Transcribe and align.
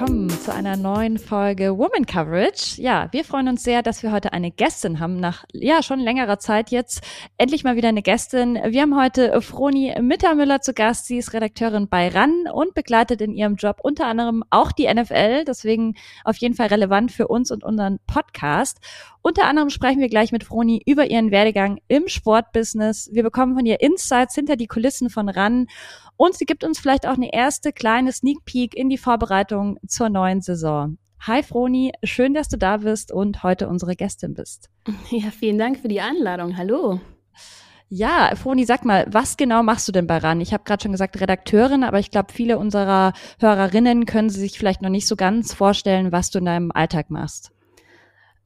Willkommen 0.00 0.30
zu 0.30 0.50
einer 0.54 0.78
neuen 0.78 1.18
Folge 1.18 1.76
Woman 1.76 2.06
Coverage. 2.06 2.80
Ja, 2.80 3.08
wir 3.12 3.22
freuen 3.22 3.48
uns 3.48 3.62
sehr, 3.62 3.82
dass 3.82 4.02
wir 4.02 4.12
heute 4.12 4.32
eine 4.32 4.50
Gästin 4.50 4.98
haben, 4.98 5.20
nach 5.20 5.44
ja 5.52 5.82
schon 5.82 6.00
längerer 6.00 6.38
Zeit 6.38 6.70
jetzt 6.70 7.02
endlich 7.36 7.64
mal 7.64 7.76
wieder 7.76 7.90
eine 7.90 8.00
Gästin. 8.00 8.58
Wir 8.64 8.80
haben 8.80 8.98
heute 8.98 9.42
Froni 9.42 9.94
Mittermüller 10.00 10.62
zu 10.62 10.72
Gast. 10.72 11.04
Sie 11.04 11.18
ist 11.18 11.34
Redakteurin 11.34 11.90
bei 11.90 12.08
RAN 12.08 12.46
und 12.50 12.72
begleitet 12.72 13.20
in 13.20 13.34
ihrem 13.34 13.56
Job 13.56 13.76
unter 13.82 14.06
anderem 14.06 14.42
auch 14.48 14.72
die 14.72 14.90
NFL, 14.90 15.44
deswegen 15.44 15.96
auf 16.24 16.38
jeden 16.38 16.54
Fall 16.54 16.68
relevant 16.68 17.12
für 17.12 17.28
uns 17.28 17.50
und 17.50 17.62
unseren 17.62 17.98
Podcast. 18.06 18.78
Unter 19.22 19.44
anderem 19.44 19.68
sprechen 19.68 20.00
wir 20.00 20.08
gleich 20.08 20.32
mit 20.32 20.44
Froni 20.44 20.82
über 20.86 21.10
ihren 21.10 21.30
Werdegang 21.30 21.78
im 21.88 22.08
Sportbusiness. 22.08 23.10
Wir 23.12 23.22
bekommen 23.22 23.54
von 23.54 23.66
ihr 23.66 23.82
Insights 23.82 24.34
hinter 24.34 24.56
die 24.56 24.66
Kulissen 24.66 25.10
von 25.10 25.28
RAN 25.28 25.66
und 26.16 26.34
sie 26.34 26.46
gibt 26.46 26.64
uns 26.64 26.78
vielleicht 26.78 27.06
auch 27.06 27.14
eine 27.14 27.32
erste 27.32 27.72
kleine 27.72 28.12
Sneak 28.12 28.44
Peek 28.46 28.74
in 28.74 28.88
die 28.88 28.96
Vorbereitung 28.96 29.78
zur 29.86 30.08
neuen 30.08 30.40
Saison. 30.40 30.96
Hi 31.20 31.42
Froni, 31.42 31.92
schön, 32.02 32.32
dass 32.32 32.48
du 32.48 32.56
da 32.56 32.78
bist 32.78 33.12
und 33.12 33.42
heute 33.42 33.68
unsere 33.68 33.94
Gästin 33.94 34.32
bist. 34.32 34.70
Ja, 35.10 35.30
vielen 35.30 35.58
Dank 35.58 35.78
für 35.78 35.88
die 35.88 36.00
Einladung. 36.00 36.56
Hallo. 36.56 36.98
Ja, 37.90 38.34
Froni, 38.36 38.64
sag 38.64 38.86
mal, 38.86 39.06
was 39.10 39.36
genau 39.36 39.62
machst 39.62 39.86
du 39.86 39.92
denn 39.92 40.06
bei 40.06 40.16
RAN? 40.16 40.40
Ich 40.40 40.54
habe 40.54 40.64
gerade 40.64 40.82
schon 40.82 40.92
gesagt 40.92 41.20
Redakteurin, 41.20 41.84
aber 41.84 41.98
ich 41.98 42.10
glaube, 42.10 42.32
viele 42.32 42.56
unserer 42.56 43.12
Hörerinnen 43.38 44.06
können 44.06 44.30
sich 44.30 44.56
vielleicht 44.56 44.80
noch 44.80 44.88
nicht 44.88 45.06
so 45.06 45.16
ganz 45.16 45.52
vorstellen, 45.52 46.10
was 46.10 46.30
du 46.30 46.38
in 46.38 46.46
deinem 46.46 46.70
Alltag 46.72 47.10
machst. 47.10 47.52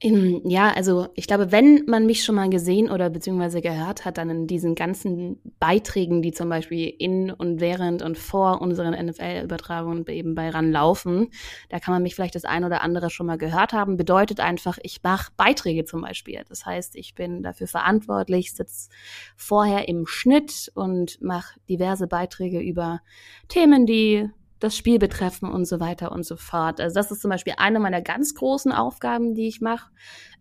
Ja, 0.07 0.71
also 0.71 1.09
ich 1.15 1.27
glaube, 1.27 1.51
wenn 1.51 1.87
man 1.87 2.05
mich 2.05 2.25
schon 2.25 2.35
mal 2.35 2.51
gesehen 2.51 2.91
oder 2.91 3.09
beziehungsweise 3.09 3.63
gehört 3.63 4.05
hat, 4.05 4.19
dann 4.19 4.29
in 4.29 4.47
diesen 4.47 4.75
ganzen 4.75 5.41
Beiträgen, 5.59 6.21
die 6.21 6.33
zum 6.33 6.51
Beispiel 6.51 6.95
in 6.99 7.31
und 7.31 7.59
während 7.61 8.03
und 8.03 8.19
vor 8.19 8.61
unseren 8.61 8.93
NFL-Übertragungen 8.93 10.07
eben 10.09 10.35
bei 10.35 10.51
RAN 10.51 10.71
laufen, 10.71 11.31
da 11.71 11.81
kann 11.81 11.95
man 11.95 12.03
mich 12.03 12.15
vielleicht 12.15 12.35
das 12.35 12.45
ein 12.45 12.65
oder 12.65 12.83
andere 12.83 13.09
schon 13.09 13.25
mal 13.25 13.39
gehört 13.39 13.73
haben. 13.73 13.97
Bedeutet 13.97 14.41
einfach, 14.41 14.77
ich 14.83 15.03
mache 15.03 15.33
Beiträge 15.39 15.87
zum 15.87 16.03
Beispiel. 16.03 16.43
Das 16.51 16.67
heißt, 16.67 16.97
ich 16.97 17.15
bin 17.15 17.43
dafür 17.43 17.67
verantwortlich, 17.67 18.53
sitze 18.53 18.91
vorher 19.39 19.89
im 19.89 20.07
Schnitt 20.07 20.71
und 20.75 21.19
mache 21.23 21.59
diverse 21.67 22.07
Beiträge 22.09 22.61
über 22.61 23.01
Themen, 23.49 23.87
die 23.87 24.29
das 24.65 24.77
Spiel 24.77 24.99
betreffen 24.99 25.51
und 25.51 25.67
so 25.67 25.79
weiter 25.79 26.11
und 26.13 26.25
so 26.25 26.37
fort. 26.37 26.81
Also 26.81 26.95
das 26.95 27.11
ist 27.11 27.23
zum 27.23 27.31
Beispiel 27.31 27.55
eine 27.59 27.79
meiner 27.79 28.03
ganz 28.03 28.35
großen 28.35 28.73
Aufgaben, 28.73 29.35
die 29.35 29.47
ich 29.47 29.61
mache. 29.61 29.91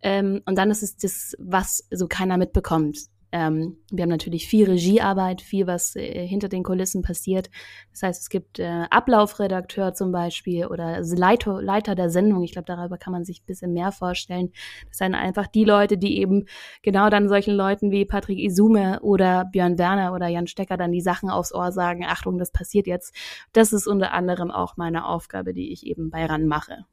Ähm, 0.02 0.42
und 0.46 0.56
dann 0.56 0.70
ist 0.70 0.82
es 0.82 0.96
das, 0.96 1.36
was 1.38 1.86
so 1.90 2.08
keiner 2.08 2.36
mitbekommt. 2.38 2.98
Ähm, 3.34 3.78
wir 3.90 4.02
haben 4.02 4.10
natürlich 4.10 4.46
viel 4.46 4.70
Regiearbeit, 4.70 5.42
viel, 5.42 5.66
was 5.66 5.96
äh, 5.96 6.24
hinter 6.24 6.48
den 6.48 6.62
Kulissen 6.62 7.02
passiert. 7.02 7.50
Das 7.90 8.04
heißt, 8.04 8.22
es 8.22 8.28
gibt 8.28 8.60
äh, 8.60 8.84
Ablaufredakteur 8.90 9.92
zum 9.92 10.12
Beispiel 10.12 10.66
oder 10.66 11.00
Leiter, 11.00 11.60
Leiter 11.60 11.96
der 11.96 12.10
Sendung. 12.10 12.44
Ich 12.44 12.52
glaube, 12.52 12.66
darüber 12.66 12.96
kann 12.96 13.12
man 13.12 13.24
sich 13.24 13.40
ein 13.40 13.46
bisschen 13.46 13.72
mehr 13.72 13.90
vorstellen. 13.90 14.52
Das 14.88 14.98
sind 14.98 15.16
einfach 15.16 15.48
die 15.48 15.64
Leute, 15.64 15.98
die 15.98 16.20
eben 16.20 16.44
genau 16.82 17.10
dann 17.10 17.28
solchen 17.28 17.56
Leuten 17.56 17.90
wie 17.90 18.04
Patrick 18.04 18.38
Isume 18.38 19.00
oder 19.00 19.46
Björn 19.46 19.78
Werner 19.78 20.14
oder 20.14 20.28
Jan 20.28 20.46
Stecker 20.46 20.76
dann 20.76 20.92
die 20.92 21.00
Sachen 21.00 21.28
aufs 21.28 21.52
Ohr 21.52 21.72
sagen, 21.72 22.04
Achtung, 22.06 22.38
das 22.38 22.52
passiert 22.52 22.86
jetzt. 22.86 23.16
Das 23.52 23.72
ist 23.72 23.88
unter 23.88 24.12
anderem 24.12 24.52
auch 24.52 24.76
meine 24.76 25.08
Aufgabe, 25.08 25.54
die 25.54 25.72
ich 25.72 25.84
eben 25.84 26.08
bei 26.08 26.24
RAN 26.24 26.46
mache. 26.46 26.84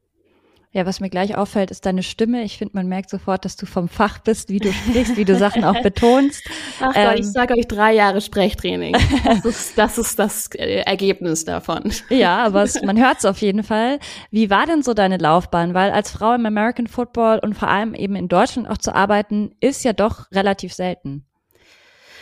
Ja, 0.73 0.85
was 0.85 1.01
mir 1.01 1.09
gleich 1.09 1.35
auffällt, 1.35 1.69
ist 1.69 1.85
deine 1.85 2.01
Stimme. 2.01 2.43
Ich 2.43 2.57
finde, 2.57 2.77
man 2.77 2.87
merkt 2.87 3.09
sofort, 3.09 3.43
dass 3.43 3.57
du 3.57 3.65
vom 3.65 3.89
Fach 3.89 4.19
bist, 4.19 4.47
wie 4.47 4.59
du 4.59 4.71
sprichst, 4.71 5.17
wie 5.17 5.25
du 5.25 5.35
Sachen 5.35 5.65
auch 5.65 5.81
betonst. 5.83 6.49
Ach 6.79 6.93
ähm, 6.95 7.09
Gott, 7.09 7.19
ich 7.19 7.25
sage 7.25 7.57
euch 7.57 7.67
drei 7.67 7.93
Jahre 7.93 8.21
Sprechtraining. 8.21 8.95
Das 9.25 9.43
ist 9.43 9.77
das, 9.77 9.97
ist 9.97 10.17
das 10.17 10.47
äh, 10.55 10.83
Ergebnis 10.85 11.43
davon. 11.43 11.91
Ja, 12.09 12.45
aber 12.45 12.63
es, 12.63 12.81
man 12.83 12.97
hört 12.97 13.17
es 13.17 13.25
auf 13.25 13.39
jeden 13.39 13.63
Fall. 13.63 13.99
Wie 14.29 14.49
war 14.49 14.65
denn 14.65 14.81
so 14.81 14.93
deine 14.93 15.17
Laufbahn? 15.17 15.73
Weil 15.73 15.91
als 15.91 16.11
Frau 16.11 16.33
im 16.33 16.45
American 16.45 16.87
Football 16.87 17.39
und 17.39 17.53
vor 17.53 17.67
allem 17.67 17.93
eben 17.93 18.15
in 18.15 18.29
Deutschland 18.29 18.69
auch 18.69 18.77
zu 18.77 18.95
arbeiten, 18.95 19.53
ist 19.59 19.83
ja 19.83 19.91
doch 19.91 20.31
relativ 20.31 20.73
selten. 20.73 21.25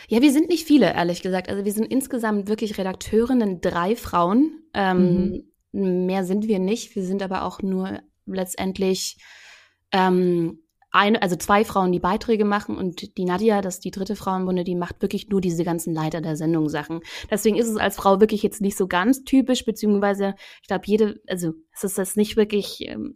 Ja, 0.08 0.24
wir 0.24 0.32
sind 0.32 0.50
nicht 0.50 0.66
viele, 0.66 0.96
ehrlich 0.96 1.22
gesagt. 1.22 1.50
Also 1.50 1.66
wir 1.66 1.72
sind 1.72 1.86
insgesamt 1.86 2.48
wirklich 2.48 2.80
Redakteurinnen, 2.80 3.62
drei 3.62 3.96
Frauen. 3.96 4.64
Ähm, 4.74 5.44
mhm. 5.72 6.08
Mehr 6.08 6.26
sind 6.26 6.48
wir 6.48 6.58
nicht. 6.58 6.96
Wir 6.96 7.04
sind 7.04 7.22
aber 7.22 7.44
auch 7.44 7.62
nur 7.62 8.00
letztendlich 8.34 9.18
ähm, 9.92 10.60
eine, 10.92 11.22
also 11.22 11.36
zwei 11.36 11.64
Frauen, 11.66 11.92
die 11.92 12.00
Beiträge 12.00 12.46
machen 12.46 12.76
und 12.76 13.18
die 13.18 13.26
Nadia, 13.26 13.62
das 13.62 13.76
ist 13.76 13.86
die 13.86 13.92
dritte 13.92 14.16
Frau 14.16 14.36
im 14.36 14.46
Bunde, 14.46 14.64
die 14.64 14.76
macht 14.76 15.02
wirklich 15.02 15.30
nur 15.30 15.40
diese 15.40 15.64
ganzen 15.64 15.94
Leiter 15.94 16.20
der 16.20 16.36
Sendung 16.36 16.68
Sachen. 16.68 17.02
Deswegen 17.30 17.58
ist 17.58 17.68
es 17.68 17.78
als 17.78 17.96
Frau 17.96 18.20
wirklich 18.20 18.42
jetzt 18.42 18.60
nicht 18.60 18.76
so 18.76 18.88
ganz 18.88 19.24
typisch, 19.24 19.66
beziehungsweise 19.66 20.34
ich 20.62 20.68
glaube, 20.68 20.84
jede, 20.86 21.22
also 21.28 21.54
es 21.74 21.84
ist 21.84 21.98
jetzt 21.98 22.18
nicht 22.18 22.38
wirklich 22.38 22.88
ähm, 22.88 23.16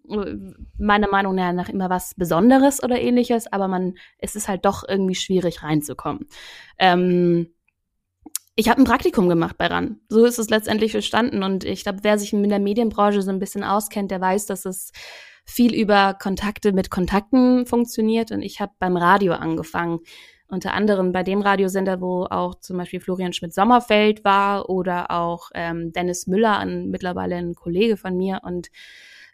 meiner 0.78 1.10
Meinung 1.10 1.34
nach 1.34 1.70
immer 1.70 1.90
was 1.90 2.14
Besonderes 2.16 2.84
oder 2.84 3.02
ähnliches, 3.02 3.52
aber 3.52 3.68
man, 3.68 3.96
es 4.20 4.36
ist 4.36 4.48
halt 4.48 4.66
doch 4.66 4.84
irgendwie 4.88 5.16
schwierig 5.16 5.64
reinzukommen. 5.64 6.28
Ähm, 6.78 7.54
ich 8.56 8.70
habe 8.70 8.82
ein 8.82 8.86
Praktikum 8.86 9.30
gemacht 9.30 9.58
bei 9.58 9.68
RAN. 9.68 10.00
So 10.10 10.26
ist 10.26 10.38
es 10.38 10.50
letztendlich 10.50 10.92
verstanden. 10.92 11.44
Und 11.44 11.64
ich 11.64 11.84
glaube, 11.84 12.00
wer 12.04 12.18
sich 12.18 12.34
mit 12.34 12.52
der 12.52 12.60
Medienbranche 12.60 13.22
so 13.22 13.32
ein 13.32 13.40
bisschen 13.40 13.64
auskennt, 13.64 14.12
der 14.12 14.22
weiß, 14.22 14.46
dass 14.46 14.66
es 14.66 14.92
viel 15.46 15.74
über 15.74 16.14
Kontakte 16.14 16.72
mit 16.72 16.92
Kontakten 16.92 17.66
funktioniert. 17.66 18.32
Und 18.32 18.44
ich 18.44 18.60
habe 18.60 18.74
beim 18.80 18.96
Radio 18.96 19.34
angefangen. 19.34 20.00
Unter 20.48 20.74
anderem 20.74 21.12
bei 21.12 21.24
dem 21.24 21.42
Radiosender, 21.42 22.00
wo 22.00 22.26
auch 22.26 22.56
zum 22.56 22.78
Beispiel 22.78 23.00
Florian 23.00 23.34
Schmidt-Sommerfeld 23.34 24.24
war 24.24 24.70
oder 24.70 25.10
auch 25.10 25.50
ähm, 25.56 25.92
Dennis 25.92 26.28
Müller, 26.28 26.60
ein, 26.60 26.90
mittlerweile 26.90 27.38
ein 27.38 27.56
Kollege 27.56 27.98
von 27.98 28.16
mir. 28.16 28.42
Und 28.44 28.70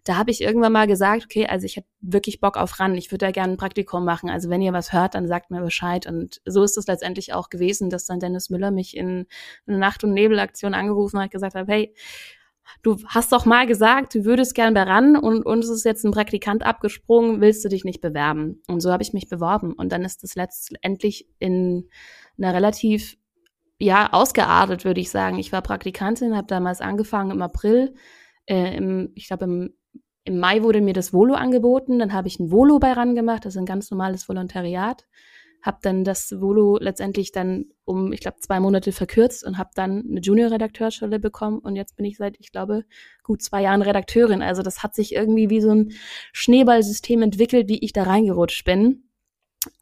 da 0.04 0.18
habe 0.18 0.32
ich 0.32 0.42
irgendwann 0.42 0.72
mal 0.72 0.88
gesagt, 0.88 1.26
okay, 1.26 1.48
also 1.48 1.66
ich 1.66 1.78
hätte 1.78 1.88
wirklich 2.02 2.40
Bock 2.40 2.58
auf 2.58 2.80
ran, 2.80 2.96
ich 2.96 3.12
würde 3.12 3.26
da 3.26 3.32
gerne 3.32 3.54
ein 3.54 3.58
Praktikum 3.58 4.06
machen. 4.06 4.30
Also 4.30 4.50
wenn 4.50 4.62
ihr 4.62 4.74
was 4.74 4.94
hört, 4.94 5.16
dann 5.16 5.28
sagt 5.28 5.52
mir 5.52 5.62
Bescheid. 5.62 6.08
Und 6.08 6.42
so 6.46 6.64
ist 6.64 6.78
es 6.78 6.88
letztendlich 6.88 7.34
auch 7.34 7.50
gewesen, 7.50 7.90
dass 7.90 8.06
dann 8.06 8.20
Dennis 8.20 8.50
Müller 8.50 8.72
mich 8.72 8.96
in 8.96 9.26
eine 9.68 9.78
Nacht- 9.78 10.04
und 10.04 10.14
Nebelaktion 10.14 10.74
angerufen 10.74 11.20
hat, 11.20 11.32
gesagt 11.32 11.56
hat, 11.56 11.68
hey, 11.68 11.94
du 12.82 12.98
hast 13.08 13.32
doch 13.32 13.46
mal 13.46 13.66
gesagt, 13.66 14.16
du 14.16 14.26
würdest 14.26 14.56
gern 14.56 14.74
bei 14.74 14.84
ran 14.84 15.16
und 15.16 15.46
uns 15.46 15.70
ist 15.70 15.86
jetzt 15.86 16.04
ein 16.06 16.12
Praktikant 16.12 16.66
abgesprungen, 16.66 17.42
willst 17.42 17.64
du 17.66 17.70
dich 17.70 17.84
nicht 17.84 18.02
bewerben? 18.02 18.62
Und 18.68 18.81
so 18.81 18.92
habe 18.92 19.04
ich 19.04 19.14
mich 19.14 19.28
beworben. 19.28 19.74
Und 19.74 19.92
dann 19.92 20.04
ist 20.04 20.24
das 20.24 20.36
letztendlich 20.36 21.28
in 21.40 21.90
einer 22.38 22.54
relativ 22.54 23.18
ja, 23.80 24.12
ausgeartet, 24.12 24.84
würde 24.86 25.00
ich 25.00 25.10
sagen. 25.10 25.40
Ich 25.40 25.52
war 25.52 25.62
Praktikantin, 25.62 26.36
habe 26.36 26.48
damals 26.48 26.81
angefangen 26.81 27.31
im 27.31 27.42
April, 27.42 27.96
äh, 28.46 28.76
im, 28.76 29.12
ich 29.16 29.28
glaube 29.28 29.46
im 29.46 29.74
im 30.29 30.38
Mai 30.38 30.62
wurde 30.62 30.79
mir 30.79 30.94
das 30.94 31.12
Volo 31.12 31.34
angeboten, 31.34 31.97
dann 31.97 32.13
habe 32.13 32.28
ich 32.28 32.40
ein 32.40 32.51
Volo 32.51 32.78
bei 32.78 32.94
RAN 32.94 33.16
gemacht, 33.16 33.45
das 33.45 33.56
ist 33.56 33.59
ein 33.59 33.66
ganz 33.66 33.90
normales 33.90 34.29
Volontariat. 34.29 35.07
Habe 35.63 35.79
dann 35.81 36.03
das 36.03 36.31
Volo 36.40 36.78
letztendlich 36.79 37.31
dann 37.31 37.66
um, 37.84 38.13
ich 38.13 38.22
glaube, 38.22 38.38
zwei 38.39 38.59
Monate 38.59 38.91
verkürzt 38.91 39.44
und 39.44 39.57
habe 39.57 39.72
dann 39.73 40.06
eine 40.07 40.22
Junior-Redakteurstelle 40.22 41.19
bekommen 41.19 41.57
und 41.57 41.75
jetzt 41.75 41.95
bin 41.95 42.06
ich 42.06 42.18
seit, 42.18 42.38
ich 42.39 42.51
glaube, 42.51 42.85
gut 43.23 43.41
zwei 43.41 43.63
Jahren 43.63 43.81
Redakteurin. 43.81 44.44
Also 44.44 44.62
das 44.62 44.84
hat 44.84 44.94
sich 44.94 45.16
irgendwie 45.16 45.50
wie 45.50 45.62
so 45.62 45.72
ein 45.72 45.94
Schneeballsystem 46.31 47.23
entwickelt, 47.23 47.68
wie 47.68 47.84
ich 47.84 47.91
da 47.91 48.03
reingerutscht 48.03 48.63
bin. 48.63 49.09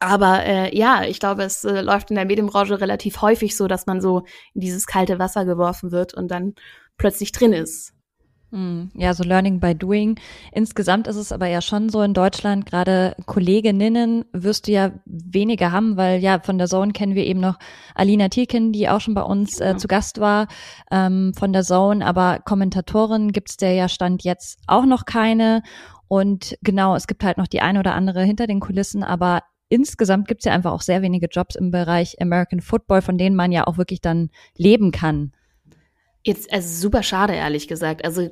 Aber 0.00 0.44
äh, 0.46 0.76
ja, 0.76 1.04
ich 1.04 1.20
glaube, 1.20 1.42
es 1.42 1.62
äh, 1.64 1.82
läuft 1.82 2.10
in 2.10 2.16
der 2.16 2.24
Medienbranche 2.24 2.80
relativ 2.80 3.20
häufig 3.20 3.54
so, 3.54 3.68
dass 3.68 3.86
man 3.86 4.00
so 4.00 4.24
in 4.54 4.62
dieses 4.62 4.86
kalte 4.86 5.18
Wasser 5.18 5.44
geworfen 5.44 5.92
wird 5.92 6.14
und 6.14 6.30
dann 6.30 6.54
plötzlich 6.96 7.32
drin 7.32 7.52
ist. 7.52 7.92
Hm, 8.50 8.90
ja, 8.94 9.12
so 9.12 9.24
Learning 9.24 9.60
by 9.60 9.74
Doing. 9.74 10.18
Insgesamt 10.52 11.06
ist 11.06 11.16
es 11.16 11.32
aber 11.32 11.48
ja 11.48 11.60
schon 11.60 11.90
so 11.90 12.00
in 12.00 12.14
Deutschland, 12.14 12.64
gerade 12.64 13.14
Kolleginnen 13.26 14.24
wirst 14.32 14.66
du 14.66 14.72
ja 14.72 14.92
weniger 15.04 15.70
haben, 15.70 15.98
weil 15.98 16.20
ja 16.20 16.40
von 16.40 16.56
der 16.56 16.66
Zone 16.66 16.92
kennen 16.92 17.14
wir 17.14 17.26
eben 17.26 17.40
noch 17.40 17.58
Alina 17.94 18.28
Thielken, 18.30 18.72
die 18.72 18.88
auch 18.88 19.02
schon 19.02 19.12
bei 19.12 19.22
uns 19.22 19.60
äh, 19.60 19.76
zu 19.76 19.86
Gast 19.86 20.18
war 20.18 20.46
ähm, 20.90 21.34
von 21.36 21.52
der 21.52 21.62
Zone, 21.62 22.04
aber 22.04 22.38
Kommentatoren 22.42 23.32
gibt's 23.32 23.58
der 23.58 23.74
ja 23.74 23.86
Stand 23.86 24.24
jetzt 24.24 24.60
auch 24.66 24.86
noch 24.86 25.04
keine. 25.04 25.62
Und 26.08 26.56
genau, 26.62 26.96
es 26.96 27.06
gibt 27.06 27.24
halt 27.24 27.36
noch 27.36 27.48
die 27.48 27.60
eine 27.60 27.80
oder 27.80 27.94
andere 27.94 28.22
hinter 28.22 28.46
den 28.46 28.60
Kulissen, 28.60 29.04
aber 29.04 29.42
insgesamt 29.68 30.26
gibt's 30.26 30.46
ja 30.46 30.52
einfach 30.52 30.72
auch 30.72 30.80
sehr 30.80 31.02
wenige 31.02 31.26
Jobs 31.26 31.54
im 31.54 31.70
Bereich 31.70 32.16
American 32.18 32.62
Football, 32.62 33.02
von 33.02 33.18
denen 33.18 33.36
man 33.36 33.52
ja 33.52 33.66
auch 33.66 33.76
wirklich 33.76 34.00
dann 34.00 34.30
leben 34.56 34.90
kann. 34.90 35.32
Jetzt, 36.24 36.52
also 36.52 36.68
super 36.68 37.02
schade, 37.02 37.34
ehrlich 37.34 37.68
gesagt. 37.68 38.04
Also 38.04 38.28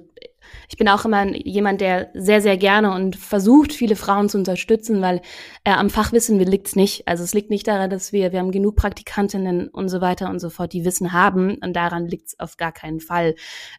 ich 0.68 0.76
bin 0.76 0.88
auch 0.88 1.04
immer 1.04 1.24
jemand, 1.36 1.80
der 1.80 2.10
sehr, 2.14 2.40
sehr 2.40 2.56
gerne 2.56 2.92
und 2.92 3.16
versucht, 3.16 3.72
viele 3.72 3.96
Frauen 3.96 4.28
zu 4.28 4.38
unterstützen, 4.38 5.00
weil 5.00 5.20
äh, 5.64 5.70
am 5.70 5.90
Fachwissen 5.90 6.38
liegt 6.38 6.68
es 6.68 6.76
nicht. 6.76 7.06
Also 7.08 7.24
es 7.24 7.34
liegt 7.34 7.50
nicht 7.50 7.66
daran, 7.66 7.90
dass 7.90 8.12
wir, 8.12 8.32
wir 8.32 8.40
haben 8.40 8.52
genug 8.52 8.76
Praktikantinnen 8.76 9.68
und 9.68 9.88
so 9.88 10.00
weiter 10.00 10.30
und 10.30 10.40
so 10.40 10.50
fort, 10.50 10.72
die 10.72 10.84
Wissen 10.84 11.12
haben 11.12 11.56
und 11.62 11.74
daran 11.74 12.06
liegt 12.06 12.28
es 12.28 12.40
auf 12.40 12.56
gar 12.56 12.72
keinen 12.72 13.00
Fall. 13.00 13.34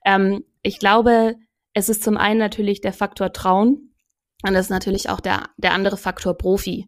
Ähm, 0.06 0.44
ich 0.62 0.80
glaube, 0.80 1.36
es 1.74 1.90
ist 1.90 2.04
zum 2.04 2.18
einen 2.18 2.40
natürlich 2.40 2.82
der 2.82 2.94
Faktor 2.94 3.34
Trauen 3.34 3.94
und 4.44 4.54
das 4.54 4.66
ist 4.66 4.72
natürlich 4.72 5.10
auch 5.10 5.20
der, 5.20 5.50
der 5.58 5.74
andere 5.74 5.98
Faktor 5.98 6.38
Profi. 6.38 6.88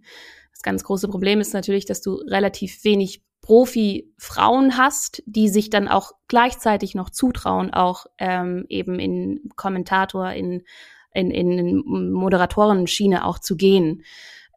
Das 0.52 0.62
ganz 0.62 0.84
große 0.84 1.08
Problem 1.08 1.40
ist 1.40 1.54
natürlich, 1.54 1.86
dass 1.86 2.02
du 2.02 2.16
relativ 2.16 2.84
wenig 2.84 3.22
Profi-Frauen 3.50 4.78
hast, 4.78 5.24
die 5.26 5.50
sich 5.50 5.72
dann 5.72 5.88
auch 5.88 6.12
gleichzeitig 6.28 6.94
noch 6.94 7.10
zutrauen, 7.10 7.74
auch 7.74 8.06
ähm, 8.20 8.68
eben 8.70 9.00
in 9.00 9.50
Kommentator, 9.56 10.30
in, 10.34 10.62
in, 11.16 11.32
in 11.32 12.12
Moderatorenschiene 12.12 13.26
auch 13.26 13.40
zu 13.40 13.58
gehen. 13.58 14.04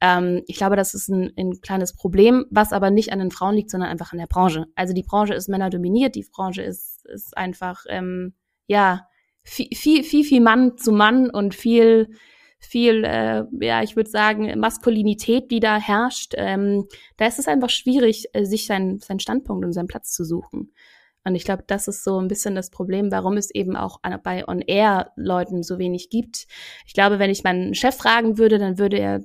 Ähm, 0.03 0.43
ich 0.47 0.56
glaube, 0.56 0.77
das 0.77 0.93
ist 0.93 1.09
ein, 1.09 1.33
ein 1.39 1.62
kleines 1.62 1.97
Problem, 1.97 2.44
was 2.50 2.75
aber 2.75 2.91
nicht 2.91 3.15
an 3.15 3.21
den 3.21 3.31
Frauen 3.31 3.55
liegt, 3.55 3.71
sondern 3.71 3.89
einfach 3.89 4.12
an 4.12 4.19
der 4.19 4.27
Branche. 4.27 4.67
Also 4.75 4.93
die 4.93 5.05
Branche 5.05 5.33
ist 5.33 5.49
männerdominiert, 5.49 6.15
die 6.15 6.27
Branche 6.31 6.61
ist, 6.61 7.06
ist 7.06 7.35
einfach, 7.35 7.87
ähm, 7.89 8.35
ja, 8.67 9.06
viel, 9.43 9.69
viel, 9.75 10.05
viel, 10.05 10.25
viel 10.25 10.43
Mann 10.43 10.77
zu 10.77 10.93
Mann 10.93 11.31
und 11.31 11.55
viel 11.55 12.11
viel, 12.67 13.05
äh, 13.05 13.44
ja, 13.61 13.82
ich 13.82 13.97
würde 13.97 14.11
sagen, 14.11 14.59
Maskulinität, 14.59 15.50
die 15.50 15.61
da 15.61 15.79
herrscht, 15.79 16.35
ähm, 16.37 16.87
da 17.17 17.26
ist 17.26 17.38
es 17.38 17.49
einfach 17.49 17.70
schwierig, 17.70 18.26
äh, 18.32 18.44
sich 18.44 18.67
seinen, 18.67 19.00
seinen 19.00 19.20
Standpunkt 19.20 19.64
und 19.64 19.73
seinen 19.73 19.88
Platz 19.88 20.12
zu 20.12 20.25
suchen. 20.25 20.73
Und 21.25 21.37
ich 21.37 21.44
glaube, 21.44 21.62
das 21.67 21.87
ist 21.87 22.03
so 22.03 22.19
ein 22.19 22.26
bisschen 22.26 22.55
das 22.55 22.70
Problem, 22.70 23.12
warum 23.12 23.37
es 23.37 23.50
eben 23.50 23.76
auch 23.76 24.00
bei 24.25 24.47
On-Air-Leuten 24.47 25.62
so 25.62 25.79
wenig 25.79 26.11
gibt. 26.11 26.47
Ich 26.85 26.94
glaube, 26.94 27.19
wenn 27.19 27.31
ich 27.31 27.44
meinen 27.44 27.75
Chef 27.75 27.97
fragen 27.97 28.38
würde, 28.38 28.59
dann 28.59 28.79
würde 28.79 28.99
er 28.99 29.20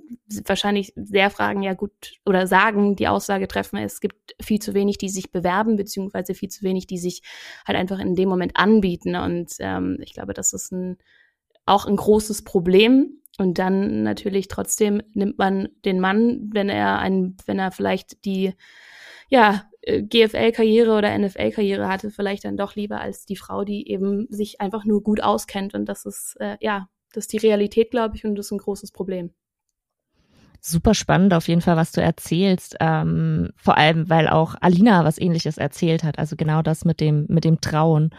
wahrscheinlich 0.46 0.94
sehr 0.96 1.32
fragen, 1.32 1.64
ja 1.64 1.74
gut, 1.74 1.92
oder 2.26 2.46
sagen, 2.46 2.96
die 2.96 3.08
Aussage 3.08 3.48
treffen, 3.48 3.78
es 3.78 4.00
gibt 4.00 4.36
viel 4.40 4.60
zu 4.60 4.76
wenig, 4.76 5.00
die 5.00 5.10
sich 5.10 5.32
bewerben, 5.32 5.76
beziehungsweise 5.76 6.36
viel 6.36 6.50
zu 6.50 6.64
wenig, 6.64 6.86
die 6.86 7.00
sich 7.00 7.24
halt 7.66 7.78
einfach 7.78 8.00
in 8.00 8.16
dem 8.16 8.30
Moment 8.30 8.52
anbieten. 8.56 9.16
Und 9.16 9.54
ähm, 9.60 9.98
ich 10.02 10.14
glaube, 10.14 10.34
das 10.34 10.54
ist 10.54 10.72
ein, 10.72 10.98
auch 11.66 11.88
ein 11.88 11.96
großes 11.96 12.44
Problem. 12.44 13.22
Und 13.38 13.60
dann 13.60 14.04
natürlich 14.04 14.48
trotzdem 14.48 15.02
nimmt 15.14 15.38
man 15.38 15.70
den 15.86 16.00
Mann, 16.00 16.50
wenn 16.52 16.70
er 16.70 17.00
ein, 17.00 17.38
wenn 17.46 17.60
er 17.60 17.72
vielleicht 17.72 18.26
die 18.26 18.54
ja, 19.30 19.66
äh, 19.82 20.02
GFL-Karriere 20.02 20.98
oder 20.98 21.18
NFL-Karriere 21.18 21.88
hatte, 21.88 22.10
vielleicht 22.10 22.46
dann 22.46 22.58
doch 22.58 22.76
lieber 22.76 23.00
als 23.00 23.26
die 23.26 23.36
Frau, 23.36 23.64
die 23.64 23.90
eben 23.90 24.28
sich 24.30 24.60
einfach 24.62 24.86
nur 24.86 25.04
gut 25.04 25.22
auskennt. 25.22 25.74
Und 25.74 25.86
das 25.86 26.06
ist, 26.06 26.36
äh, 26.40 26.58
ja, 26.62 26.90
das 27.14 27.26
ist 27.26 27.34
die 27.34 27.38
Realität, 27.38 27.92
glaube 27.92 28.16
ich, 28.16 28.26
und 28.26 28.36
das 28.36 28.48
ist 28.48 28.52
ein 28.52 28.58
großes 28.58 28.92
Problem. 28.92 29.32
Super 30.60 30.94
spannend 30.94 31.34
auf 31.34 31.48
jeden 31.48 31.62
Fall, 31.62 31.78
was 31.78 31.92
du 31.92 32.02
erzählst. 32.02 32.76
Ähm, 32.80 33.52
vor 33.56 33.78
allem, 33.78 34.10
weil 34.10 34.28
auch 34.28 34.56
Alina 34.60 35.06
was 35.06 35.20
ähnliches 35.20 35.58
erzählt 35.58 36.04
hat. 36.04 36.18
Also 36.20 36.36
genau 36.36 36.62
das 36.62 36.84
mit 36.84 37.00
dem, 37.00 37.26
mit 37.30 37.46
dem 37.46 37.62
Trauen. 37.62 38.10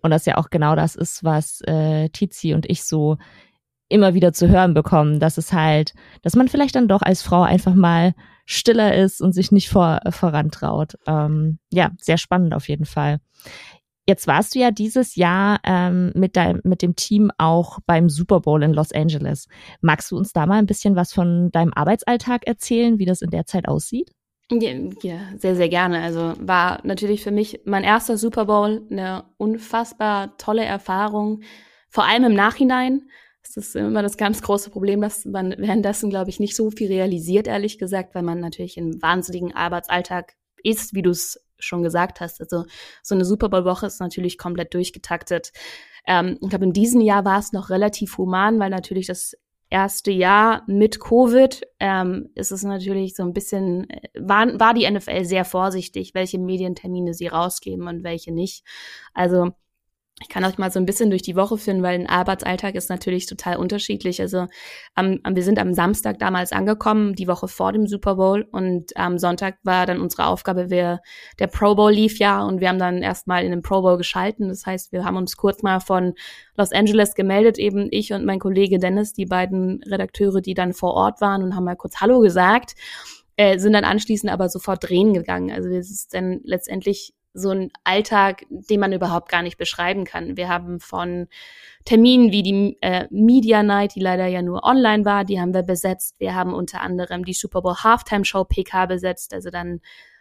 Und 0.00 0.10
das 0.10 0.24
ja 0.24 0.36
auch 0.36 0.48
genau 0.48 0.76
das 0.76 0.94
ist, 0.94 1.24
was 1.24 1.60
äh, 1.62 2.08
Tizi 2.10 2.54
und 2.54 2.70
ich 2.70 2.84
so 2.84 3.18
immer 3.88 4.14
wieder 4.14 4.32
zu 4.32 4.48
hören 4.48 4.74
bekommen, 4.74 5.20
dass 5.20 5.38
es 5.38 5.52
halt, 5.52 5.94
dass 6.22 6.36
man 6.36 6.48
vielleicht 6.48 6.74
dann 6.74 6.88
doch 6.88 7.02
als 7.02 7.22
Frau 7.22 7.42
einfach 7.42 7.74
mal 7.74 8.14
stiller 8.44 8.94
ist 8.94 9.20
und 9.20 9.32
sich 9.32 9.52
nicht 9.52 9.68
vor, 9.68 10.00
vorantraut. 10.10 10.94
Ähm, 11.06 11.58
ja, 11.72 11.90
sehr 11.98 12.18
spannend 12.18 12.54
auf 12.54 12.68
jeden 12.68 12.86
Fall. 12.86 13.18
Jetzt 14.06 14.26
warst 14.26 14.54
du 14.54 14.58
ja 14.58 14.70
dieses 14.70 15.16
Jahr 15.16 15.60
ähm, 15.64 16.12
mit, 16.14 16.34
deinem, 16.34 16.62
mit 16.64 16.80
dem 16.80 16.96
Team 16.96 17.30
auch 17.36 17.78
beim 17.84 18.08
Super 18.08 18.40
Bowl 18.40 18.62
in 18.62 18.72
Los 18.72 18.90
Angeles. 18.90 19.48
Magst 19.82 20.10
du 20.10 20.16
uns 20.16 20.32
da 20.32 20.46
mal 20.46 20.58
ein 20.58 20.66
bisschen 20.66 20.96
was 20.96 21.12
von 21.12 21.50
deinem 21.52 21.74
Arbeitsalltag 21.74 22.46
erzählen, 22.46 22.98
wie 22.98 23.04
das 23.04 23.20
in 23.20 23.28
der 23.28 23.44
Zeit 23.44 23.68
aussieht? 23.68 24.12
Ja, 24.50 24.70
ja, 25.02 25.18
sehr, 25.36 25.56
sehr 25.56 25.68
gerne. 25.68 26.00
Also 26.00 26.32
war 26.40 26.80
natürlich 26.84 27.22
für 27.22 27.30
mich 27.30 27.60
mein 27.66 27.84
erster 27.84 28.16
Super 28.16 28.46
Bowl 28.46 28.80
eine 28.90 29.24
unfassbar 29.36 30.38
tolle 30.38 30.64
Erfahrung, 30.64 31.42
vor 31.90 32.04
allem 32.04 32.24
im 32.24 32.34
Nachhinein. 32.34 33.02
Das 33.54 33.68
ist 33.68 33.76
immer 33.76 34.02
das 34.02 34.16
ganz 34.16 34.42
große 34.42 34.70
Problem, 34.70 35.00
dass 35.00 35.24
man 35.24 35.54
währenddessen, 35.58 36.10
glaube 36.10 36.30
ich, 36.30 36.40
nicht 36.40 36.56
so 36.56 36.70
viel 36.70 36.88
realisiert, 36.88 37.46
ehrlich 37.46 37.78
gesagt, 37.78 38.14
weil 38.14 38.22
man 38.22 38.40
natürlich 38.40 38.76
in 38.76 39.00
wahnsinnigen 39.02 39.54
Arbeitsalltag 39.54 40.34
ist, 40.62 40.94
wie 40.94 41.02
du 41.02 41.10
es 41.10 41.44
schon 41.58 41.82
gesagt 41.82 42.20
hast. 42.20 42.40
Also 42.40 42.64
so 43.02 43.14
eine 43.14 43.24
Super 43.24 43.48
Bowl-Woche 43.48 43.86
ist 43.86 44.00
natürlich 44.00 44.38
komplett 44.38 44.74
durchgetaktet. 44.74 45.52
Ähm, 46.06 46.38
ich 46.40 46.48
glaube, 46.48 46.64
in 46.64 46.72
diesem 46.72 47.00
Jahr 47.00 47.24
war 47.24 47.38
es 47.38 47.52
noch 47.52 47.70
relativ 47.70 48.18
human, 48.18 48.58
weil 48.58 48.70
natürlich 48.70 49.06
das 49.06 49.34
erste 49.70 50.10
Jahr 50.10 50.62
mit 50.66 51.00
Covid 51.00 51.62
ähm, 51.78 52.30
ist 52.34 52.52
es 52.52 52.62
natürlich 52.62 53.14
so 53.14 53.22
ein 53.22 53.32
bisschen, 53.32 53.88
äh, 53.90 54.08
war, 54.18 54.46
war 54.58 54.74
die 54.74 54.90
NFL 54.90 55.24
sehr 55.24 55.44
vorsichtig, 55.44 56.14
welche 56.14 56.38
Medientermine 56.38 57.12
sie 57.12 57.26
rausgeben 57.26 57.86
und 57.86 58.04
welche 58.04 58.32
nicht. 58.32 58.64
Also 59.12 59.52
ich 60.20 60.28
kann 60.28 60.44
euch 60.44 60.58
mal 60.58 60.70
so 60.72 60.80
ein 60.80 60.86
bisschen 60.86 61.10
durch 61.10 61.22
die 61.22 61.36
Woche 61.36 61.56
führen, 61.58 61.82
weil 61.82 61.94
ein 61.94 62.08
Arbeitsalltag 62.08 62.74
ist 62.74 62.90
natürlich 62.90 63.26
total 63.26 63.56
unterschiedlich. 63.56 64.20
Also 64.20 64.46
am, 64.94 65.20
wir 65.24 65.44
sind 65.44 65.60
am 65.60 65.74
Samstag 65.74 66.18
damals 66.18 66.50
angekommen, 66.50 67.14
die 67.14 67.28
Woche 67.28 67.46
vor 67.46 67.72
dem 67.72 67.86
Super 67.86 68.16
Bowl 68.16 68.46
und 68.50 68.96
am 68.96 69.18
Sonntag 69.18 69.58
war 69.62 69.86
dann 69.86 70.00
unsere 70.00 70.26
Aufgabe, 70.26 70.70
wir, 70.70 71.00
der 71.38 71.46
Pro 71.46 71.76
Bowl 71.76 71.92
lief 71.92 72.18
ja 72.18 72.42
und 72.42 72.60
wir 72.60 72.68
haben 72.68 72.80
dann 72.80 73.02
erstmal 73.02 73.44
in 73.44 73.50
den 73.52 73.62
Pro 73.62 73.80
Bowl 73.80 73.96
geschalten. 73.96 74.48
Das 74.48 74.66
heißt, 74.66 74.90
wir 74.90 75.04
haben 75.04 75.16
uns 75.16 75.36
kurz 75.36 75.62
mal 75.62 75.78
von 75.78 76.14
Los 76.56 76.72
Angeles 76.72 77.14
gemeldet, 77.14 77.58
eben 77.58 77.86
ich 77.92 78.12
und 78.12 78.24
mein 78.24 78.40
Kollege 78.40 78.80
Dennis, 78.80 79.12
die 79.12 79.26
beiden 79.26 79.80
Redakteure, 79.84 80.40
die 80.40 80.54
dann 80.54 80.72
vor 80.72 80.94
Ort 80.94 81.20
waren 81.20 81.44
und 81.44 81.54
haben 81.54 81.64
mal 81.64 81.76
kurz 81.76 82.00
Hallo 82.00 82.18
gesagt, 82.18 82.74
äh, 83.36 83.58
sind 83.60 83.72
dann 83.72 83.84
anschließend 83.84 84.32
aber 84.32 84.48
sofort 84.48 84.88
drehen 84.88 85.14
gegangen. 85.14 85.52
Also 85.52 85.68
es 85.68 85.92
ist 85.92 86.12
dann 86.12 86.40
letztendlich 86.42 87.14
so 87.34 87.50
ein 87.50 87.70
Alltag, 87.84 88.44
den 88.48 88.80
man 88.80 88.92
überhaupt 88.92 89.28
gar 89.28 89.42
nicht 89.42 89.58
beschreiben 89.58 90.04
kann. 90.04 90.36
Wir 90.36 90.48
haben 90.48 90.80
von 90.80 91.28
Terminen 91.84 92.32
wie 92.32 92.42
die 92.42 92.76
äh, 92.80 93.06
Media 93.10 93.62
Night, 93.62 93.94
die 93.94 94.00
leider 94.00 94.26
ja 94.26 94.42
nur 94.42 94.64
online 94.64 95.04
war, 95.04 95.24
die 95.24 95.40
haben 95.40 95.54
wir 95.54 95.62
besetzt. 95.62 96.16
Wir 96.18 96.34
haben 96.34 96.54
unter 96.54 96.80
anderem 96.80 97.24
die 97.24 97.32
Super 97.32 97.62
Bowl 97.62 97.76
Halftime 97.76 98.24
Show 98.24 98.44
PK 98.44 98.86
besetzt, 98.86 99.32
also 99.34 99.50
dann 99.50 99.80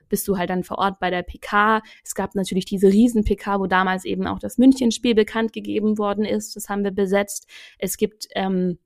bist 0.09 0.27
du 0.27 0.38
halt 0.38 0.50
dann 0.50 0.63
vor 0.63 0.77
Ort 0.77 1.00
bei 1.00 1.09
der 1.09 1.24
PK. 1.24 1.81
Es 2.04 2.15
gab 2.15 2.36
natürlich 2.36 2.65
diese 2.65 2.88
riesen 2.88 3.24
PK, 3.24 3.60
wo 3.60 3.68
damals 3.68 4.06
eben 4.06 4.25
auch 4.27 4.39
das 4.39 4.57
Münchenspiel 4.57 5.15
bekannt 5.15 5.53
gegeben 5.53 5.98
worden 5.98 6.25
ist. 6.25 6.56
Das 6.56 6.69
haben 6.69 6.83
wir 6.83 6.92
besetzt. 6.92 7.48
Es 7.77 7.98
gibt 7.98 8.27
ähm, 8.36 8.80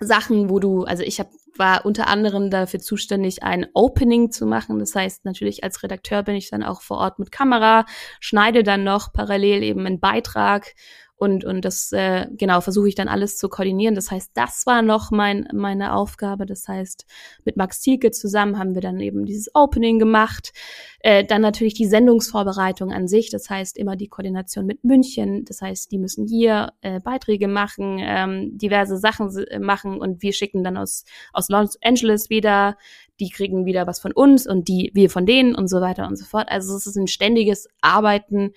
Sachen, 0.00 0.48
wo 0.50 0.58
du, 0.58 0.84
also 0.84 1.02
ich 1.02 1.20
habe 1.20 1.30
war 1.56 1.84
unter 1.84 2.08
anderem 2.08 2.50
dafür 2.50 2.80
zuständig, 2.80 3.42
ein 3.42 3.66
Opening 3.74 4.32
zu 4.32 4.46
machen. 4.46 4.78
Das 4.78 4.94
heißt, 4.94 5.24
natürlich 5.24 5.62
als 5.62 5.82
Redakteur 5.82 6.22
bin 6.22 6.34
ich 6.34 6.50
dann 6.50 6.62
auch 6.62 6.80
vor 6.80 6.98
Ort 6.98 7.18
mit 7.18 7.30
Kamera, 7.30 7.84
schneide 8.18 8.62
dann 8.62 8.82
noch 8.82 9.12
parallel 9.12 9.62
eben 9.62 9.86
einen 9.86 10.00
Beitrag 10.00 10.74
und 11.20 11.44
und 11.44 11.66
das 11.66 11.92
äh, 11.92 12.26
genau 12.32 12.62
versuche 12.62 12.88
ich 12.88 12.94
dann 12.94 13.06
alles 13.06 13.36
zu 13.36 13.50
koordinieren. 13.50 13.94
Das 13.94 14.10
heißt, 14.10 14.30
das 14.32 14.64
war 14.64 14.80
noch 14.80 15.10
mein 15.10 15.46
meine 15.52 15.94
Aufgabe. 15.94 16.46
Das 16.46 16.66
heißt, 16.66 17.04
mit 17.44 17.58
Max 17.58 17.82
Zielke 17.82 18.10
zusammen 18.10 18.58
haben 18.58 18.74
wir 18.74 18.80
dann 18.80 18.98
eben 19.00 19.26
dieses 19.26 19.54
Opening 19.54 19.98
gemacht. 19.98 20.52
Äh, 21.00 21.26
dann 21.26 21.42
natürlich 21.42 21.74
die 21.74 21.84
Sendungsvorbereitung 21.84 22.90
an 22.90 23.06
sich. 23.06 23.28
Das 23.28 23.50
heißt 23.50 23.76
immer 23.76 23.96
die 23.96 24.08
Koordination 24.08 24.64
mit 24.64 24.82
München. 24.82 25.44
Das 25.44 25.60
heißt, 25.60 25.92
die 25.92 25.98
müssen 25.98 26.26
hier 26.26 26.72
äh, 26.80 27.00
Beiträge 27.00 27.48
machen, 27.48 27.98
ähm, 28.00 28.56
diverse 28.56 28.96
Sachen 28.96 29.30
machen 29.60 30.00
und 30.00 30.22
wir 30.22 30.32
schicken 30.32 30.64
dann 30.64 30.78
aus 30.78 31.04
aus 31.34 31.50
Los 31.50 31.76
Angeles 31.82 32.30
wieder. 32.30 32.78
Die 33.20 33.28
kriegen 33.28 33.66
wieder 33.66 33.86
was 33.86 34.00
von 34.00 34.12
uns 34.12 34.46
und 34.46 34.68
die 34.68 34.90
wir 34.94 35.10
von 35.10 35.26
denen 35.26 35.54
und 35.54 35.68
so 35.68 35.82
weiter 35.82 36.06
und 36.06 36.16
so 36.16 36.24
fort. 36.24 36.48
Also 36.50 36.74
es 36.74 36.86
ist 36.86 36.96
ein 36.96 37.08
ständiges 37.08 37.68
Arbeiten 37.82 38.52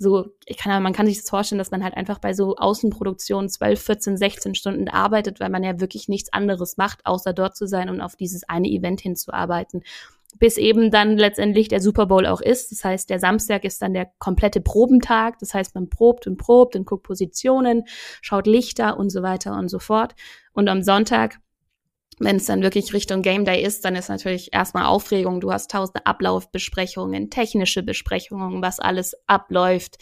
so, 0.00 0.30
ich 0.46 0.56
kann, 0.56 0.82
man 0.82 0.94
kann 0.94 1.06
sich 1.06 1.18
das 1.18 1.28
vorstellen, 1.28 1.58
dass 1.58 1.70
man 1.70 1.84
halt 1.84 1.94
einfach 1.94 2.18
bei 2.18 2.32
so 2.32 2.56
Außenproduktionen 2.56 3.50
12, 3.50 3.82
14, 3.82 4.16
16 4.16 4.54
Stunden 4.54 4.88
arbeitet, 4.88 5.40
weil 5.40 5.50
man 5.50 5.62
ja 5.62 5.78
wirklich 5.78 6.08
nichts 6.08 6.32
anderes 6.32 6.78
macht, 6.78 7.04
außer 7.04 7.34
dort 7.34 7.54
zu 7.54 7.66
sein 7.66 7.90
und 7.90 8.00
auf 8.00 8.16
dieses 8.16 8.48
eine 8.48 8.68
Event 8.68 9.02
hinzuarbeiten. 9.02 9.82
Bis 10.38 10.56
eben 10.56 10.90
dann 10.90 11.18
letztendlich 11.18 11.68
der 11.68 11.82
Super 11.82 12.06
Bowl 12.06 12.24
auch 12.24 12.40
ist. 12.40 12.72
Das 12.72 12.82
heißt, 12.82 13.10
der 13.10 13.18
Samstag 13.18 13.64
ist 13.64 13.82
dann 13.82 13.92
der 13.92 14.10
komplette 14.18 14.62
Probentag. 14.62 15.38
Das 15.38 15.52
heißt, 15.52 15.74
man 15.74 15.90
probt 15.90 16.26
und 16.26 16.38
probt 16.38 16.76
und 16.76 16.86
guckt 16.86 17.02
Positionen, 17.02 17.84
schaut 18.22 18.46
Lichter 18.46 18.98
und 18.98 19.10
so 19.10 19.22
weiter 19.22 19.52
und 19.58 19.68
so 19.68 19.80
fort. 19.80 20.14
Und 20.54 20.68
am 20.68 20.82
Sonntag 20.82 21.40
wenn 22.20 22.36
es 22.36 22.44
dann 22.44 22.62
wirklich 22.62 22.92
Richtung 22.92 23.22
Game 23.22 23.44
Day 23.44 23.62
ist, 23.62 23.84
dann 23.84 23.96
ist 23.96 24.10
natürlich 24.10 24.52
erstmal 24.52 24.84
Aufregung. 24.84 25.40
Du 25.40 25.52
hast 25.52 25.70
tausende 25.70 26.06
Ablaufbesprechungen, 26.06 27.30
technische 27.30 27.82
Besprechungen, 27.82 28.62
was 28.62 28.78
alles 28.78 29.14
abläuft. 29.26 29.96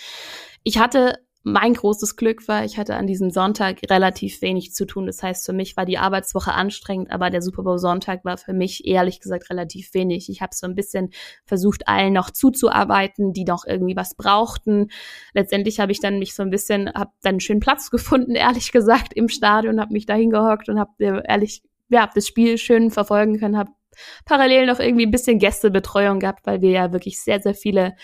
Ich 0.64 0.78
hatte 0.78 1.14
mein 1.44 1.74
großes 1.74 2.16
Glück 2.16 2.46
war, 2.48 2.64
ich 2.64 2.76
hatte 2.76 2.96
an 2.96 3.06
diesem 3.06 3.30
Sonntag 3.30 3.78
relativ 3.88 4.42
wenig 4.42 4.74
zu 4.74 4.84
tun. 4.84 5.06
Das 5.06 5.22
heißt, 5.22 5.46
für 5.46 5.52
mich 5.52 5.76
war 5.76 5.86
die 5.86 5.96
Arbeitswoche 5.96 6.52
anstrengend, 6.52 7.10
aber 7.10 7.30
der 7.30 7.40
Super 7.40 7.62
Bowl 7.62 7.78
Sonntag 7.78 8.24
war 8.24 8.36
für 8.36 8.52
mich 8.52 8.86
ehrlich 8.86 9.20
gesagt 9.20 9.48
relativ 9.48 9.94
wenig. 9.94 10.28
Ich 10.28 10.42
habe 10.42 10.54
so 10.54 10.66
ein 10.66 10.74
bisschen 10.74 11.10
versucht, 11.44 11.88
allen 11.88 12.12
noch 12.12 12.30
zuzuarbeiten, 12.30 13.32
die 13.32 13.44
noch 13.44 13.64
irgendwie 13.64 13.96
was 13.96 14.16
brauchten. 14.16 14.88
Letztendlich 15.32 15.80
habe 15.80 15.92
ich 15.92 16.00
dann 16.00 16.18
mich 16.18 16.34
so 16.34 16.42
ein 16.42 16.50
bisschen, 16.50 16.92
habe 16.92 17.12
dann 17.22 17.34
einen 17.34 17.40
schönen 17.40 17.60
Platz 17.60 17.90
gefunden, 17.92 18.34
ehrlich 18.34 18.72
gesagt, 18.72 19.14
im 19.14 19.28
Stadion, 19.28 19.80
habe 19.80 19.92
mich 19.92 20.06
da 20.06 20.14
hingehockt 20.14 20.68
und 20.68 20.78
habe 20.78 21.22
ehrlich 21.26 21.62
ja, 21.88 22.10
das 22.14 22.26
Spiel 22.26 22.58
schön 22.58 22.90
verfolgen 22.90 23.38
können, 23.38 23.58
habe 23.58 23.72
parallel 24.24 24.66
noch 24.66 24.78
irgendwie 24.78 25.06
ein 25.06 25.10
bisschen 25.10 25.38
Gästebetreuung 25.38 26.20
gehabt, 26.20 26.46
weil 26.46 26.60
wir 26.60 26.70
ja 26.70 26.92
wirklich 26.92 27.20
sehr, 27.20 27.40
sehr 27.40 27.54
viele 27.54 27.96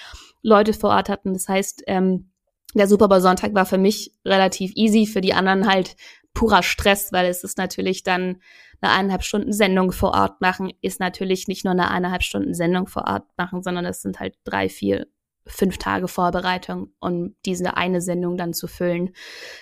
Leute 0.43 0.73
vor 0.73 0.91
Ort 0.91 1.09
hatten. 1.09 1.33
Das 1.33 1.49
heißt, 1.49 1.85
ähm, 1.87 2.31
der 2.75 2.89
Super 2.89 3.09
Bowl 3.09 3.21
Sonntag 3.21 3.55
war 3.55 3.67
für 3.67 3.79
mich 3.79 4.13
relativ 4.25 4.73
easy, 4.75 5.07
für 5.07 5.21
die 5.21 5.35
anderen 5.35 5.69
halt 5.69 5.97
purer 6.35 6.63
Stress, 6.63 7.13
weil 7.13 7.27
es 7.27 7.45
ist 7.45 7.59
natürlich 7.59 8.03
dann 8.03 8.41
eine 8.81 8.93
eineinhalb 8.93 9.23
Stunden 9.23 9.53
Sendung 9.53 9.93
vor 9.93 10.13
Ort 10.13 10.41
machen, 10.41 10.73
ist 10.83 11.01
natürlich 11.01 11.47
nicht 11.47 11.65
nur 11.65 11.73
eine 11.73 11.91
eineinhalb 11.91 12.23
Stunden 12.23 12.55
Sendung 12.55 12.89
vor 12.89 13.05
Ort 13.07 13.25
machen, 13.39 13.63
sondern 13.63 13.87
es 13.87 14.03
sind 14.03 14.19
halt 14.19 14.35
drei, 14.43 14.69
vier, 14.69 15.07
fünf 15.47 15.79
Tage 15.79 16.09
Vorbereitung, 16.09 16.93
um 17.01 17.35
diese 17.45 17.77
eine 17.77 18.01
Sendung 18.01 18.37
dann 18.37 18.55
zu 18.55 18.67
füllen. 18.67 19.15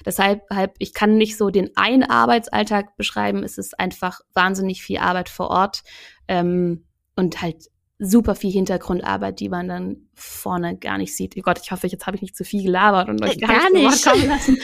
Deshalb, 0.06 0.42
ich 0.78 0.94
kann 0.94 1.16
nicht 1.16 1.36
so 1.36 1.50
den 1.50 1.76
einen 1.76 2.04
Arbeitsalltag 2.04 2.96
beschreiben. 2.96 3.42
Es 3.42 3.58
ist 3.58 3.78
einfach 3.80 4.20
wahnsinnig 4.32 4.82
viel 4.82 4.98
Arbeit 4.98 5.28
vor 5.28 5.50
Ort 5.50 5.82
ähm, 6.28 6.86
und 7.16 7.42
halt 7.42 7.68
super 8.04 8.34
viel 8.34 8.50
Hintergrundarbeit, 8.50 9.38
die 9.38 9.48
man 9.48 9.68
dann 9.68 9.96
vorne 10.14 10.76
gar 10.76 10.98
nicht 10.98 11.14
sieht. 11.14 11.34
Oh 11.38 11.42
Gott, 11.42 11.60
ich 11.62 11.70
hoffe, 11.70 11.86
jetzt 11.86 12.04
habe 12.06 12.16
ich 12.16 12.22
nicht 12.22 12.36
zu 12.36 12.44
viel 12.44 12.64
gelabert 12.64 13.08
und 13.08 13.22
euch 13.22 13.38
gar, 13.40 13.60
gar 13.60 13.70
nicht 13.70 14.04
kommen 14.04 14.26
lassen. 14.26 14.58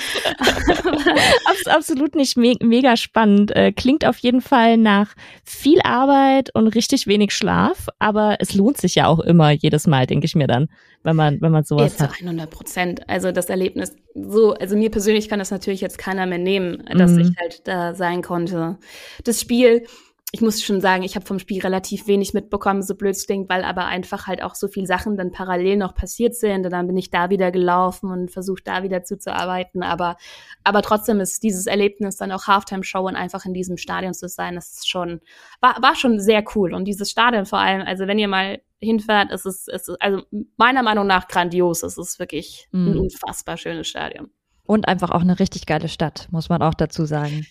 Absolut 1.66 2.16
nicht 2.16 2.36
me 2.36 2.56
mega 2.60 2.96
spannend. 2.96 3.54
Äh, 3.54 3.72
klingt 3.72 4.04
auf 4.04 4.18
jeden 4.18 4.40
Fall 4.40 4.76
nach 4.76 5.14
viel 5.44 5.80
Arbeit 5.82 6.52
und 6.54 6.66
richtig 6.68 7.06
wenig 7.06 7.32
Schlaf, 7.32 7.86
aber 8.00 8.36
es 8.40 8.54
lohnt 8.54 8.78
sich 8.78 8.96
ja 8.96 9.06
auch 9.06 9.20
immer 9.20 9.52
jedes 9.52 9.86
Mal, 9.86 10.06
denke 10.06 10.26
ich 10.26 10.34
mir 10.34 10.48
dann, 10.48 10.68
wenn 11.04 11.14
man 11.14 11.40
wenn 11.40 11.52
man 11.52 11.62
sowas 11.62 11.96
ja, 11.98 12.08
hat. 12.08 12.20
100 12.20 12.50
Prozent. 12.50 13.08
Also 13.08 13.30
das 13.30 13.46
Erlebnis 13.46 13.94
so, 14.14 14.54
also 14.54 14.76
mir 14.76 14.90
persönlich 14.90 15.28
kann 15.28 15.38
das 15.38 15.52
natürlich 15.52 15.80
jetzt 15.80 15.98
keiner 15.98 16.26
mehr 16.26 16.38
nehmen, 16.38 16.84
dass 16.96 17.12
mhm. 17.12 17.20
ich 17.20 17.30
halt 17.38 17.68
da 17.68 17.94
sein 17.94 18.22
konnte. 18.22 18.78
Das 19.22 19.40
Spiel 19.40 19.86
ich 20.30 20.42
muss 20.42 20.62
schon 20.62 20.82
sagen, 20.82 21.04
ich 21.04 21.14
habe 21.14 21.24
vom 21.24 21.38
Spiel 21.38 21.62
relativ 21.62 22.06
wenig 22.06 22.34
mitbekommen, 22.34 22.82
so 22.82 22.94
blöd 22.94 23.16
es 23.16 23.26
klingt, 23.26 23.48
weil 23.48 23.64
aber 23.64 23.86
einfach 23.86 24.26
halt 24.26 24.42
auch 24.42 24.54
so 24.54 24.68
viel 24.68 24.86
Sachen 24.86 25.16
dann 25.16 25.32
parallel 25.32 25.78
noch 25.78 25.94
passiert 25.94 26.34
sind. 26.34 26.66
Und 26.66 26.70
dann 26.70 26.86
bin 26.86 26.98
ich 26.98 27.10
da 27.10 27.30
wieder 27.30 27.50
gelaufen 27.50 28.10
und 28.10 28.30
versucht 28.30 28.66
da 28.66 28.82
wieder 28.82 29.02
zuzuarbeiten. 29.04 29.82
Aber, 29.82 30.16
aber 30.64 30.82
trotzdem 30.82 31.20
ist 31.20 31.42
dieses 31.42 31.66
Erlebnis 31.66 32.18
dann 32.18 32.30
auch 32.30 32.46
Halftime-Show 32.46 33.06
und 33.06 33.16
einfach 33.16 33.46
in 33.46 33.54
diesem 33.54 33.78
Stadion 33.78 34.12
zu 34.12 34.28
sein, 34.28 34.56
das 34.56 34.72
ist 34.72 34.88
schon, 34.88 35.20
war, 35.62 35.80
war 35.80 35.94
schon 35.94 36.20
sehr 36.20 36.44
cool. 36.54 36.74
Und 36.74 36.84
dieses 36.84 37.10
Stadion 37.10 37.46
vor 37.46 37.60
allem, 37.60 37.80
also 37.86 38.06
wenn 38.06 38.18
ihr 38.18 38.28
mal 38.28 38.60
hinfährt, 38.80 39.32
es 39.32 39.46
ist, 39.46 39.66
es 39.68 39.88
ist 39.88 40.00
also 40.00 40.22
meiner 40.58 40.82
Meinung 40.82 41.06
nach 41.06 41.26
grandios. 41.28 41.82
Es 41.82 41.96
ist 41.96 42.18
wirklich 42.18 42.68
mm. 42.72 42.76
ein 42.76 42.92
mhm. 42.92 43.00
unfassbar 43.00 43.56
schönes 43.56 43.88
Stadion. 43.88 44.28
Und 44.64 44.86
einfach 44.88 45.10
auch 45.10 45.22
eine 45.22 45.38
richtig 45.38 45.64
geile 45.64 45.88
Stadt, 45.88 46.28
muss 46.30 46.50
man 46.50 46.60
auch 46.60 46.74
dazu 46.74 47.06
sagen. 47.06 47.46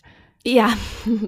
Ja. 0.45 0.73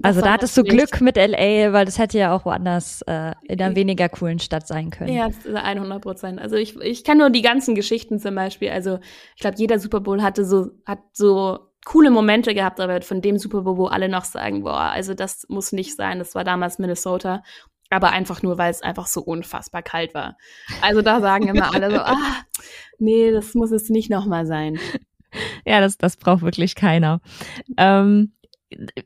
Also 0.01 0.21
da 0.21 0.33
hattest 0.33 0.55
du 0.55 0.63
Glück 0.63 1.01
mit 1.01 1.17
LA, 1.17 1.73
weil 1.73 1.85
das 1.85 1.97
hätte 1.97 2.17
ja 2.17 2.33
auch 2.33 2.45
woanders 2.45 3.01
äh, 3.03 3.33
in 3.43 3.61
einer 3.61 3.75
weniger 3.75 4.07
coolen 4.07 4.39
Stadt 4.39 4.67
sein 4.67 4.91
können. 4.91 5.13
Ja, 5.13 5.29
100 5.53 6.01
Prozent. 6.01 6.39
Also 6.39 6.55
ich, 6.55 6.79
ich 6.79 7.03
kann 7.03 7.17
nur 7.17 7.29
die 7.29 7.41
ganzen 7.41 7.75
Geschichten 7.75 8.19
zum 8.19 8.35
Beispiel. 8.35 8.69
Also 8.69 8.99
ich 9.35 9.41
glaube, 9.41 9.57
jeder 9.57 9.79
Super 9.79 9.99
Bowl 9.99 10.21
hatte 10.21 10.45
so, 10.45 10.71
hat 10.85 10.99
so 11.13 11.59
coole 11.85 12.11
Momente 12.11 12.53
gehabt, 12.53 12.79
aber 12.79 13.01
von 13.01 13.21
dem 13.21 13.37
Super 13.37 13.61
Bowl, 13.61 13.77
wo 13.77 13.85
alle 13.87 14.09
noch 14.09 14.25
sagen, 14.25 14.63
boah, 14.63 14.91
also 14.91 15.13
das 15.13 15.45
muss 15.49 15.71
nicht 15.71 15.95
sein. 15.95 16.19
Das 16.19 16.35
war 16.35 16.43
damals 16.43 16.79
Minnesota. 16.79 17.43
Aber 17.89 18.11
einfach 18.11 18.43
nur, 18.43 18.57
weil 18.57 18.69
es 18.69 18.83
einfach 18.83 19.07
so 19.07 19.21
unfassbar 19.21 19.81
kalt 19.81 20.13
war. 20.13 20.37
Also 20.81 21.01
da 21.01 21.21
sagen 21.21 21.47
immer 21.47 21.73
alle 21.73 21.89
so, 21.89 21.97
ah, 21.99 22.43
nee, 22.99 23.31
das 23.31 23.55
muss 23.55 23.71
es 23.71 23.89
nicht 23.89 24.09
nochmal 24.09 24.45
sein. 24.45 24.79
Ja, 25.65 25.81
das, 25.81 25.97
das 25.97 26.17
braucht 26.17 26.41
wirklich 26.41 26.75
keiner. 26.75 27.21
Ähm, 27.77 28.33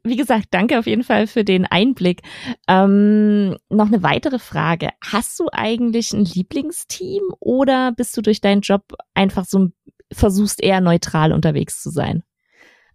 wie 0.04 0.16
gesagt, 0.16 0.48
danke 0.52 0.80
auf 0.80 0.88
jeden 0.88 1.04
Fall 1.04 1.28
für 1.28 1.44
den 1.44 1.66
Einblick. 1.66 2.22
Ähm, 2.68 3.58
noch 3.70 3.88
eine 3.88 4.04
weitere 4.04 4.40
Frage. 4.40 4.90
Hast 5.02 5.40
du 5.40 5.48
eigentlich 5.52 6.14
ein 6.14 6.26
Lieblingsteam 6.26 7.24
oder 7.40 7.92
bist 7.92 8.16
du 8.18 8.22
durch 8.22 8.42
deinen 8.42 8.62
Job 8.62 8.94
einfach 9.14 9.46
so, 9.46 9.70
versuchst 10.12 10.62
eher 10.62 10.82
neutral 10.82 11.32
unterwegs 11.32 11.82
zu 11.82 11.90
sein? 11.90 12.24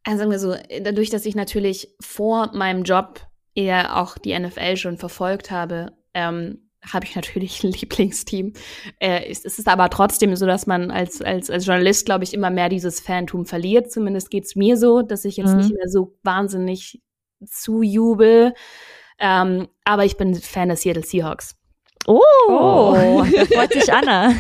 Also 0.05 0.19
sagen 0.19 0.31
wir 0.31 0.39
so, 0.39 0.55
dadurch, 0.83 1.11
dass 1.11 1.27
ich 1.27 1.35
natürlich 1.35 1.95
vor 2.01 2.51
meinem 2.55 2.85
Job 2.85 3.27
eher 3.55 3.97
auch 3.97 4.17
die 4.19 4.39
NFL 4.39 4.77
schon 4.77 4.97
verfolgt 4.97 5.51
habe, 5.51 5.93
ähm, 6.15 6.68
habe 6.83 7.07
ich 7.07 7.17
natürlich 7.17 7.63
ein 7.65 7.73
Lieblingsteam. 7.81 8.53
Äh, 8.99 9.31
es, 9.31 9.45
es, 9.45 9.59
ist 9.59 9.69
aber 9.69 9.91
trotzdem 9.91 10.35
so, 10.37 10.47
dass 10.47 10.67
man 10.67 10.91
als, 10.91 11.21
als, 11.23 11.51
als 11.51 11.67
Journalist, 11.67 12.07
glaube 12.07 12.25
ich, 12.25 12.35
immer 12.35 12.51
mehr 12.51 12.69
dieses 12.69 13.01
Fantum 13.01 13.47
verliert. 13.47 13.91
Zumindest 13.91 14.31
geht's 14.31 14.57
mir 14.57 14.77
so, 14.77 15.03
dass 15.03 15.25
ich 15.25 15.37
jetzt 15.37 15.53
mhm. 15.53 15.59
nicht 15.59 15.73
mehr 15.73 15.89
so 15.89 16.17
wahnsinnig 16.23 17.03
zujubel. 17.45 18.55
Ähm, 19.19 19.69
aber 19.85 20.05
ich 20.05 20.17
bin 20.17 20.35
Fan 20.35 20.69
des 20.69 20.83
Seattle 20.83 21.05
Seahawks. 21.05 21.57
Oh, 22.07 22.21
oh. 22.49 23.27
da 23.37 23.45
freut 23.45 23.73
sich 23.73 23.93
Anna. 23.93 24.33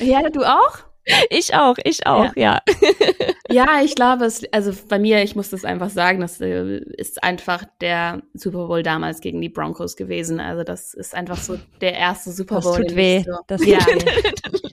ja, 0.00 0.28
du 0.28 0.42
auch? 0.42 0.87
Ich 1.30 1.54
auch, 1.54 1.76
ich 1.84 2.06
auch, 2.06 2.34
ja. 2.36 2.60
Ja, 2.68 2.74
ja 3.50 3.82
ich 3.82 3.94
glaube, 3.94 4.24
es, 4.24 4.42
also 4.52 4.72
bei 4.88 4.98
mir, 4.98 5.22
ich 5.22 5.36
muss 5.36 5.50
das 5.50 5.64
einfach 5.64 5.90
sagen, 5.90 6.20
das 6.20 6.40
äh, 6.40 6.78
ist 6.96 7.22
einfach 7.22 7.64
der 7.80 8.22
Super 8.34 8.66
Bowl 8.66 8.82
damals 8.82 9.20
gegen 9.20 9.40
die 9.40 9.48
Broncos 9.48 9.96
gewesen. 9.96 10.40
Also 10.40 10.64
das 10.64 10.94
ist 10.94 11.14
einfach 11.14 11.36
so 11.36 11.58
der 11.80 11.94
erste 11.94 12.30
Super 12.32 12.60
Bowl. 12.60 12.78
Das 12.78 12.86
tut 12.86 12.96
weh. 12.96 13.22
So, 13.22 13.38
das 13.46 13.64
ja. 13.64 13.78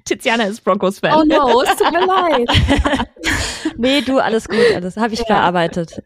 Tiziana 0.06 0.46
ist 0.46 0.63
Broncos-Fan. 0.63 1.13
Oh 1.13 1.24
no, 1.24 1.62
es 1.62 1.75
tut 1.75 1.92
mir 1.92 2.06
leid. 2.06 3.08
nee, 3.77 4.01
du, 4.01 4.20
alles 4.20 4.48
gut, 4.48 4.60
alles 4.74 4.98
habe 4.98 5.13
ich 5.13 5.20
ja. 5.20 5.25
verarbeitet. 5.25 6.01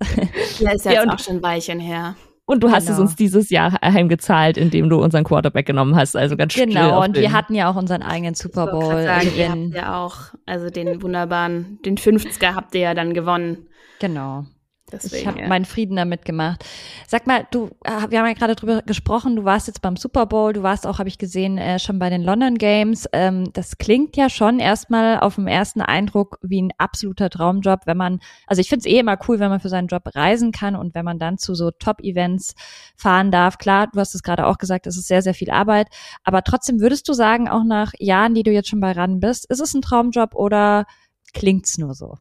Ja, 0.60 0.72
ist 0.72 0.86
ja, 0.86 0.94
ja 0.94 1.04
jetzt 1.04 1.14
auch 1.14 1.20
schon 1.20 1.38
ein 1.38 1.44
Weilchen 1.44 1.80
her. 1.80 2.16
Und 2.50 2.64
du 2.64 2.72
hast 2.72 2.88
genau. 2.88 2.96
es 2.96 3.00
uns 3.00 3.16
dieses 3.16 3.52
Jahr 3.52 3.74
heimgezahlt, 3.80 4.58
indem 4.58 4.90
du 4.90 5.00
unseren 5.00 5.24
Quarterback 5.24 5.68
genommen 5.68 5.96
hast. 5.96 6.16
Also 6.16 6.36
ganz 6.36 6.56
Genau, 6.56 7.04
und 7.04 7.16
wir 7.16 7.32
hatten 7.32 7.54
ja 7.54 7.70
auch 7.70 7.76
unseren 7.76 8.02
eigenen 8.02 8.34
Super 8.34 8.66
Bowl. 8.66 9.04
Sagen, 9.04 9.30
ihr 9.38 9.52
habt 9.52 9.76
ja 9.76 10.04
auch, 10.04 10.16
also 10.48 10.72
den 10.72 11.00
wunderbaren, 11.04 11.78
den 11.86 11.96
50er 11.96 12.56
habt 12.56 12.74
ihr 12.74 12.82
ja 12.82 12.94
dann 12.96 13.14
gewonnen. 13.14 13.68
Genau. 14.00 14.46
Deswegen, 14.92 15.16
ich 15.16 15.28
habe 15.28 15.40
ja. 15.42 15.48
meinen 15.48 15.66
Frieden 15.66 15.96
damit 15.96 16.26
gemacht. 16.26 16.66
Sag 17.08 17.28
mal, 17.28 17.48
du, 17.52 17.70
äh, 17.84 18.10
wir 18.10 18.20
haben 18.20 18.28
ja 18.28 18.34
gerade 18.34 18.56
drüber 18.56 18.82
gesprochen, 18.82 19.36
du 19.36 19.44
warst 19.44 19.68
jetzt 19.68 19.82
beim 19.82 19.96
Super 19.96 20.26
Bowl, 20.26 20.54
du 20.54 20.64
warst 20.64 20.88
auch, 20.88 21.00
habe 21.00 21.10
ich 21.10 21.18
gesehen, 21.18 21.58
äh, 21.58 21.80
schon 21.80 22.00
bei 22.00 22.10
den 22.10 22.24
London 22.24 22.58
Games. 22.58 23.08
Ähm, 23.14 23.52
das 23.54 23.78
klingt 23.78 24.18
ja 24.18 24.30
schon 24.30 24.60
erstmal 24.60 25.20
auf 25.20 25.36
dem 25.36 25.48
ersten 25.48 25.82
Eindruck 25.82 26.40
wie 26.42 26.62
ein 26.62 26.72
absoluter 26.78 27.30
Traumjob, 27.30 27.82
wenn 27.86 27.98
man, 27.98 28.20
also 28.48 28.62
ich 28.62 28.70
finde 28.70 28.88
es 28.88 28.94
eh 28.94 29.00
immer 29.00 29.18
cool, 29.28 29.40
wenn 29.40 29.50
man 29.50 29.60
für 29.60 29.70
seinen 29.70 29.88
Job 29.88 30.04
reisen 30.16 30.52
kann 30.52 30.76
und 30.76 30.96
wenn 30.96 31.06
man 31.06 31.20
dann 31.20 31.38
zu 31.38 31.56
so 31.56 31.72
Top-Events 31.72 32.56
fahren 32.96 33.32
darf. 33.32 33.58
Klar, 33.58 33.88
du 33.92 34.00
hast 34.00 34.16
es 34.16 34.24
gerade 34.24 34.48
auch 34.48 34.58
gesagt, 34.58 34.88
es 34.88 34.98
ist 34.98 35.08
sehr, 35.08 35.22
sehr 35.22 35.34
viel 35.34 35.52
Arbeit, 35.52 35.88
aber 36.24 36.44
trotzdem 36.44 36.80
würdest 36.80 37.08
du 37.08 37.14
sagen, 37.14 37.48
auch 37.50 37.64
nach 37.64 37.94
Jahren, 38.00 38.34
die 38.34 38.44
du 38.44 38.52
jetzt 38.52 38.70
schon 38.70 38.80
bei 38.80 38.92
RAN 38.92 39.20
bist, 39.20 39.50
ist 39.50 39.60
es 39.60 39.74
ein 39.74 39.82
Traumjob 39.82 40.36
oder 40.36 40.86
klingt's 41.34 41.78
nur 41.78 41.94
so? 41.94 42.18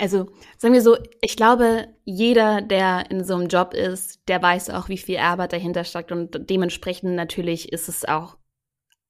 Also 0.00 0.26
sagen 0.56 0.74
wir 0.74 0.82
so, 0.82 0.96
ich 1.20 1.36
glaube, 1.36 1.88
jeder, 2.04 2.62
der 2.62 3.10
in 3.10 3.24
so 3.24 3.34
einem 3.34 3.48
Job 3.48 3.74
ist, 3.74 4.20
der 4.28 4.42
weiß 4.42 4.70
auch, 4.70 4.88
wie 4.88 4.98
viel 4.98 5.18
Arbeit 5.18 5.52
dahinter 5.52 5.84
steckt 5.84 6.12
und 6.12 6.50
dementsprechend 6.50 7.14
natürlich 7.14 7.72
ist 7.72 7.88
es 7.88 8.04
auch 8.04 8.36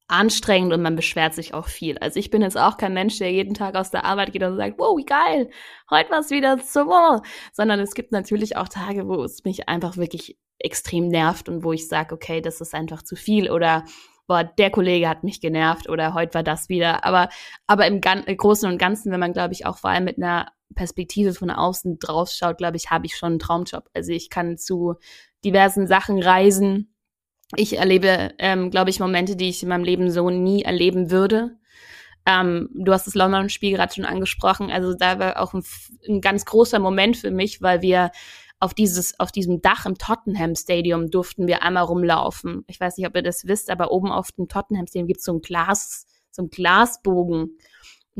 anstrengend 0.08 0.72
und 0.72 0.82
man 0.82 0.96
beschwert 0.96 1.34
sich 1.34 1.52
auch 1.54 1.68
viel. 1.68 1.98
Also 1.98 2.18
ich 2.18 2.30
bin 2.30 2.42
jetzt 2.42 2.56
auch 2.56 2.78
kein 2.78 2.94
Mensch, 2.94 3.18
der 3.18 3.30
jeden 3.30 3.54
Tag 3.54 3.76
aus 3.76 3.90
der 3.90 4.04
Arbeit 4.04 4.32
geht 4.32 4.42
und 4.42 4.56
sagt, 4.56 4.78
wow, 4.78 4.96
wie 4.96 5.04
geil, 5.04 5.50
heute 5.90 6.10
war's 6.10 6.30
wieder 6.30 6.58
so, 6.58 6.80
wow. 6.86 7.20
sondern 7.52 7.78
es 7.80 7.94
gibt 7.94 8.10
natürlich 8.10 8.56
auch 8.56 8.68
Tage, 8.68 9.06
wo 9.06 9.22
es 9.22 9.44
mich 9.44 9.68
einfach 9.68 9.98
wirklich 9.98 10.38
extrem 10.58 11.08
nervt 11.08 11.48
und 11.48 11.62
wo 11.62 11.72
ich 11.72 11.88
sage, 11.88 12.14
okay, 12.14 12.40
das 12.40 12.60
ist 12.60 12.74
einfach 12.74 13.02
zu 13.02 13.16
viel 13.16 13.50
oder 13.50 13.84
boah, 14.26 14.44
der 14.44 14.70
Kollege 14.70 15.08
hat 15.08 15.24
mich 15.24 15.40
genervt 15.40 15.88
oder 15.88 16.14
heute 16.14 16.34
war 16.34 16.42
das 16.42 16.68
wieder. 16.68 17.04
Aber, 17.04 17.28
aber 17.66 17.86
im 17.86 18.00
Gan 18.00 18.24
Großen 18.24 18.70
und 18.70 18.78
Ganzen, 18.78 19.12
wenn 19.12 19.20
man, 19.20 19.32
glaube 19.32 19.54
ich, 19.54 19.66
auch 19.66 19.78
vor 19.78 19.90
allem 19.90 20.04
mit 20.04 20.18
einer 20.18 20.52
Perspektive 20.74 21.34
von 21.34 21.50
außen 21.50 21.98
drauf 21.98 22.30
schaut, 22.30 22.58
glaube 22.58 22.76
ich, 22.76 22.90
habe 22.90 23.06
ich 23.06 23.16
schon 23.16 23.32
einen 23.32 23.38
Traumjob. 23.38 23.88
Also 23.94 24.12
ich 24.12 24.30
kann 24.30 24.58
zu 24.58 24.94
diversen 25.44 25.86
Sachen 25.86 26.22
reisen. 26.22 26.94
Ich 27.56 27.78
erlebe, 27.78 28.34
ähm, 28.38 28.70
glaube 28.70 28.90
ich, 28.90 29.00
Momente, 29.00 29.36
die 29.36 29.48
ich 29.48 29.62
in 29.62 29.70
meinem 29.70 29.84
Leben 29.84 30.10
so 30.10 30.28
nie 30.30 30.62
erleben 30.62 31.10
würde. 31.10 31.56
Ähm, 32.26 32.68
du 32.74 32.92
hast 32.92 33.06
das 33.06 33.14
London-Spiel 33.14 33.74
gerade 33.74 33.94
schon 33.94 34.04
angesprochen. 34.04 34.70
Also 34.70 34.94
da 34.94 35.18
war 35.18 35.40
auch 35.40 35.54
ein, 35.54 35.64
ein, 36.06 36.20
ganz 36.20 36.44
großer 36.44 36.78
Moment 36.78 37.16
für 37.16 37.30
mich, 37.30 37.62
weil 37.62 37.80
wir 37.80 38.10
auf 38.60 38.74
dieses, 38.74 39.18
auf 39.18 39.32
diesem 39.32 39.62
Dach 39.62 39.86
im 39.86 39.96
Tottenham 39.96 40.54
Stadium 40.54 41.10
durften 41.10 41.46
wir 41.46 41.62
einmal 41.62 41.84
rumlaufen. 41.84 42.64
Ich 42.66 42.78
weiß 42.78 42.98
nicht, 42.98 43.06
ob 43.06 43.16
ihr 43.16 43.22
das 43.22 43.46
wisst, 43.46 43.70
aber 43.70 43.92
oben 43.92 44.10
auf 44.10 44.32
dem 44.32 44.48
Tottenham 44.48 44.86
Stadium 44.86 45.06
gibt 45.06 45.20
es 45.20 45.24
so 45.24 45.32
ein 45.32 45.40
Glas, 45.40 46.06
so 46.30 46.42
ein 46.42 46.50
Glasbogen 46.50 47.56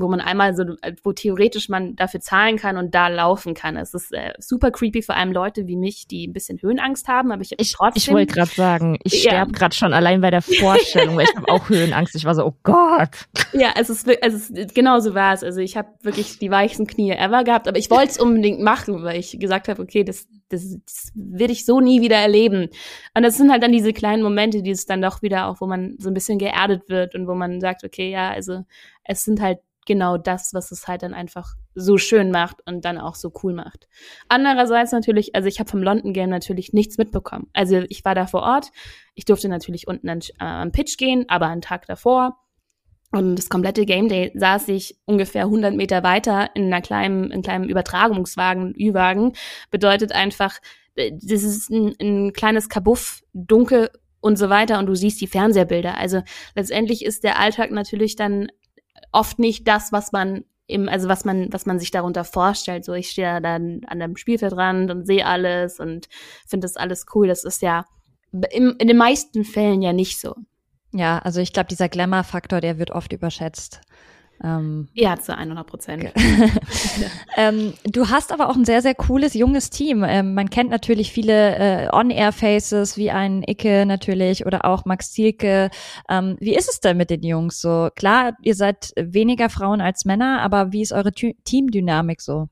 wo 0.00 0.08
man 0.08 0.20
einmal 0.20 0.54
so, 0.54 0.64
wo 1.02 1.12
theoretisch 1.12 1.68
man 1.68 1.96
dafür 1.96 2.20
zahlen 2.20 2.56
kann 2.56 2.76
und 2.76 2.94
da 2.94 3.08
laufen 3.08 3.54
kann. 3.54 3.76
Es 3.76 3.94
ist 3.94 4.12
äh, 4.12 4.32
super 4.38 4.70
creepy, 4.70 5.02
vor 5.02 5.16
allem 5.16 5.32
Leute 5.32 5.66
wie 5.66 5.76
mich, 5.76 6.06
die 6.06 6.26
ein 6.26 6.32
bisschen 6.32 6.60
Höhenangst 6.60 7.08
haben, 7.08 7.32
aber 7.32 7.42
ich 7.42 7.52
ich, 7.58 7.72
trotzdem. 7.72 8.00
Ich 8.00 8.10
wollte 8.10 8.34
gerade 8.34 8.50
sagen, 8.50 8.98
ich 9.02 9.24
ja. 9.24 9.30
sterbe 9.30 9.52
gerade 9.52 9.74
schon 9.74 9.92
allein 9.92 10.20
bei 10.20 10.30
der 10.30 10.42
Vorstellung, 10.42 11.16
weil 11.16 11.24
ich 11.24 11.36
habe 11.36 11.48
auch 11.48 11.68
Höhenangst. 11.68 12.14
Ich 12.14 12.24
war 12.24 12.34
so, 12.34 12.44
oh 12.44 12.54
Gott. 12.62 13.28
Ja, 13.52 13.74
es 13.78 13.90
ist, 13.90 14.06
es 14.06 14.50
ist 14.50 14.74
genau 14.74 15.00
so 15.00 15.14
war 15.14 15.34
es. 15.34 15.42
Also 15.42 15.60
ich 15.60 15.76
habe 15.76 15.88
wirklich 16.02 16.38
die 16.38 16.50
weichsten 16.50 16.86
Knie 16.86 17.12
ever 17.12 17.44
gehabt, 17.44 17.68
aber 17.68 17.78
ich 17.78 17.90
wollte 17.90 18.12
es 18.12 18.18
unbedingt 18.18 18.60
machen, 18.60 19.02
weil 19.02 19.18
ich 19.18 19.38
gesagt 19.38 19.68
habe, 19.68 19.82
okay, 19.82 20.04
das, 20.04 20.28
das, 20.48 20.78
das 20.84 21.12
werde 21.14 21.52
ich 21.52 21.64
so 21.64 21.80
nie 21.80 22.00
wieder 22.00 22.16
erleben. 22.16 22.68
Und 23.14 23.22
das 23.22 23.36
sind 23.36 23.50
halt 23.50 23.62
dann 23.62 23.72
diese 23.72 23.92
kleinen 23.92 24.22
Momente, 24.22 24.62
die 24.62 24.70
es 24.70 24.86
dann 24.86 25.02
doch 25.02 25.22
wieder 25.22 25.48
auch, 25.48 25.60
wo 25.60 25.66
man 25.66 25.96
so 25.98 26.08
ein 26.08 26.14
bisschen 26.14 26.38
geerdet 26.38 26.88
wird 26.88 27.14
und 27.14 27.26
wo 27.26 27.34
man 27.34 27.60
sagt, 27.60 27.84
okay, 27.84 28.10
ja, 28.10 28.30
also 28.30 28.64
es 29.04 29.24
sind 29.24 29.40
halt 29.40 29.58
genau 29.88 30.16
das, 30.16 30.54
was 30.54 30.70
es 30.70 30.86
halt 30.86 31.02
dann 31.02 31.14
einfach 31.14 31.54
so 31.74 31.98
schön 31.98 32.30
macht 32.30 32.58
und 32.66 32.84
dann 32.84 32.98
auch 32.98 33.16
so 33.16 33.32
cool 33.42 33.52
macht. 33.52 33.88
Andererseits 34.28 34.92
natürlich, 34.92 35.34
also 35.34 35.48
ich 35.48 35.58
habe 35.58 35.68
vom 35.68 35.82
London 35.82 36.12
Game 36.12 36.30
natürlich 36.30 36.72
nichts 36.72 36.98
mitbekommen. 36.98 37.48
Also 37.52 37.82
ich 37.88 38.04
war 38.04 38.14
da 38.14 38.28
vor 38.28 38.42
Ort, 38.42 38.70
ich 39.14 39.24
durfte 39.24 39.48
natürlich 39.48 39.88
unten 39.88 40.08
an, 40.08 40.20
äh, 40.38 40.44
am 40.44 40.70
Pitch 40.70 40.96
gehen, 40.96 41.24
aber 41.28 41.48
einen 41.48 41.62
Tag 41.62 41.86
davor 41.86 42.38
und 43.10 43.36
das 43.36 43.48
komplette 43.48 43.86
Game 43.86 44.08
Day 44.08 44.30
saß 44.34 44.68
ich 44.68 44.96
ungefähr 45.06 45.44
100 45.44 45.74
Meter 45.74 46.02
weiter 46.02 46.50
in 46.54 46.66
einer 46.66 46.82
kleinen, 46.82 47.24
in 47.24 47.32
einem 47.32 47.42
kleinen 47.42 47.68
Übertragungswagen, 47.68 48.74
Ü-Wagen. 48.78 49.32
Bedeutet 49.70 50.12
einfach, 50.12 50.58
äh, 50.94 51.12
das 51.12 51.42
ist 51.42 51.70
ein, 51.70 51.94
ein 52.00 52.32
kleines 52.32 52.68
Kabuff, 52.68 53.22
dunkel 53.32 53.90
und 54.20 54.36
so 54.36 54.50
weiter 54.50 54.78
und 54.78 54.86
du 54.86 54.94
siehst 54.94 55.20
die 55.20 55.26
Fernsehbilder. 55.26 55.96
Also 55.96 56.22
letztendlich 56.54 57.04
ist 57.04 57.24
der 57.24 57.38
Alltag 57.38 57.70
natürlich 57.70 58.16
dann 58.16 58.48
oft 59.12 59.38
nicht 59.38 59.66
das, 59.66 59.92
was 59.92 60.12
man 60.12 60.44
im, 60.66 60.88
also 60.88 61.08
was 61.08 61.24
man, 61.24 61.52
was 61.52 61.66
man 61.66 61.78
sich 61.78 61.90
darunter 61.90 62.24
vorstellt. 62.24 62.84
So, 62.84 62.92
ich 62.92 63.10
stehe 63.10 63.40
dann 63.40 63.80
an 63.86 64.00
dem 64.00 64.16
Spielfeldrand 64.16 64.90
und 64.90 65.06
sehe 65.06 65.24
alles 65.24 65.80
und 65.80 66.08
finde 66.46 66.66
das 66.66 66.76
alles 66.76 67.06
cool. 67.14 67.26
Das 67.26 67.44
ist 67.44 67.62
ja 67.62 67.84
im, 68.32 68.76
in 68.78 68.88
den 68.88 68.96
meisten 68.96 69.44
Fällen 69.44 69.82
ja 69.82 69.92
nicht 69.92 70.20
so. 70.20 70.34
Ja, 70.92 71.18
also 71.18 71.40
ich 71.40 71.52
glaube, 71.52 71.68
dieser 71.68 71.88
Glamour-Faktor, 71.88 72.60
der 72.60 72.78
wird 72.78 72.90
oft 72.90 73.12
überschätzt. 73.12 73.80
Ähm, 74.42 74.88
ja, 74.94 75.18
zu 75.18 75.36
100 75.36 75.66
Prozent. 75.66 76.12
ähm, 77.36 77.74
du 77.84 78.08
hast 78.08 78.32
aber 78.32 78.48
auch 78.48 78.56
ein 78.56 78.64
sehr, 78.64 78.82
sehr 78.82 78.94
cooles, 78.94 79.34
junges 79.34 79.70
Team. 79.70 80.04
Ähm, 80.06 80.34
man 80.34 80.48
kennt 80.50 80.70
natürlich 80.70 81.12
viele 81.12 81.56
äh, 81.56 81.88
On-Air-Faces, 81.92 82.96
wie 82.96 83.10
ein 83.10 83.42
Icke 83.42 83.84
natürlich 83.86 84.46
oder 84.46 84.64
auch 84.64 84.84
Max 84.84 85.10
Zielke. 85.12 85.70
Ähm, 86.08 86.36
wie 86.40 86.54
ist 86.54 86.68
es 86.68 86.80
denn 86.80 86.96
mit 86.96 87.10
den 87.10 87.22
Jungs 87.22 87.60
so? 87.60 87.88
Klar, 87.96 88.34
ihr 88.42 88.54
seid 88.54 88.92
weniger 88.96 89.50
Frauen 89.50 89.80
als 89.80 90.04
Männer, 90.04 90.40
aber 90.40 90.72
wie 90.72 90.82
ist 90.82 90.92
eure 90.92 91.12
Teamdynamik 91.12 92.20
so? 92.20 92.48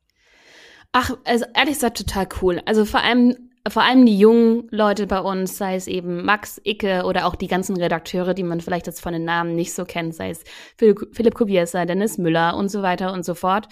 Ach, 0.92 1.10
also 1.24 1.44
ehrlich 1.54 1.74
gesagt 1.74 1.98
total 1.98 2.26
cool. 2.40 2.62
Also 2.64 2.84
vor 2.84 3.02
allem 3.02 3.45
vor 3.68 3.82
allem 3.82 4.06
die 4.06 4.18
jungen 4.18 4.68
Leute 4.70 5.06
bei 5.06 5.20
uns, 5.20 5.56
sei 5.56 5.74
es 5.74 5.86
eben 5.86 6.24
Max, 6.24 6.60
Icke 6.64 7.04
oder 7.04 7.26
auch 7.26 7.34
die 7.34 7.48
ganzen 7.48 7.76
Redakteure, 7.76 8.34
die 8.34 8.42
man 8.42 8.60
vielleicht 8.60 8.86
jetzt 8.86 9.00
von 9.00 9.12
den 9.12 9.24
Namen 9.24 9.54
nicht 9.54 9.74
so 9.74 9.84
kennt, 9.84 10.14
sei 10.14 10.30
es 10.30 10.44
Philipp, 10.76 11.34
Kubiesa, 11.34 11.84
Dennis 11.84 12.18
Müller 12.18 12.56
und 12.56 12.70
so 12.70 12.82
weiter 12.82 13.12
und 13.12 13.24
so 13.24 13.34
fort. 13.34 13.68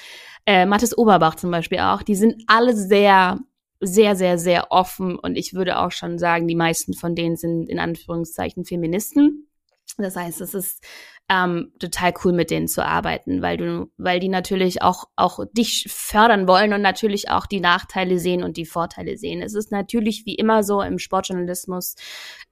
Äh, 0.47 0.67
Mathis 0.67 0.97
Oberbach 0.97 1.37
zum 1.37 1.51
Beispiel 1.51 1.79
auch. 1.79 2.03
Die 2.03 2.15
sind 2.15 2.43
alle 2.47 2.75
sehr, 2.75 3.39
sehr, 3.81 4.17
sehr, 4.17 4.39
sehr 4.39 4.71
offen 4.71 5.19
und 5.19 5.37
ich 5.37 5.55
würde 5.55 5.79
auch 5.79 5.93
schon 5.93 6.19
sagen, 6.19 6.49
die 6.49 6.57
meisten 6.57 6.95
von 6.95 7.15
denen 7.15 7.37
sind 7.37 7.69
in 7.69 7.79
Anführungszeichen 7.79 8.65
Feministen. 8.65 9.49
Das 9.97 10.17
heißt, 10.17 10.41
es 10.41 10.55
ist 10.55 10.85
ähm, 11.29 11.73
total 11.79 12.13
cool 12.25 12.33
mit 12.33 12.51
denen 12.51 12.69
zu 12.69 12.85
arbeiten, 12.85 13.41
weil 13.41 13.57
du, 13.57 13.91
weil 13.97 14.21
die 14.21 14.29
natürlich 14.29 14.83
auch 14.83 15.05
auch 15.17 15.41
dich 15.53 15.87
fördern 15.89 16.47
wollen 16.47 16.75
und 16.75 16.83
natürlich 16.83 17.31
auch 17.31 17.47
die 17.47 17.61
Nachteile 17.61 18.19
sehen 18.19 18.43
und 18.43 18.57
die 18.57 18.67
Vorteile 18.67 19.17
sehen. 19.17 19.41
Es 19.41 19.55
ist 19.55 19.73
natürlich 19.73 20.27
wie 20.27 20.35
immer 20.35 20.63
so 20.63 20.83
im 20.83 20.99
Sportjournalismus. 20.99 21.95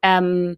Ähm, 0.01 0.57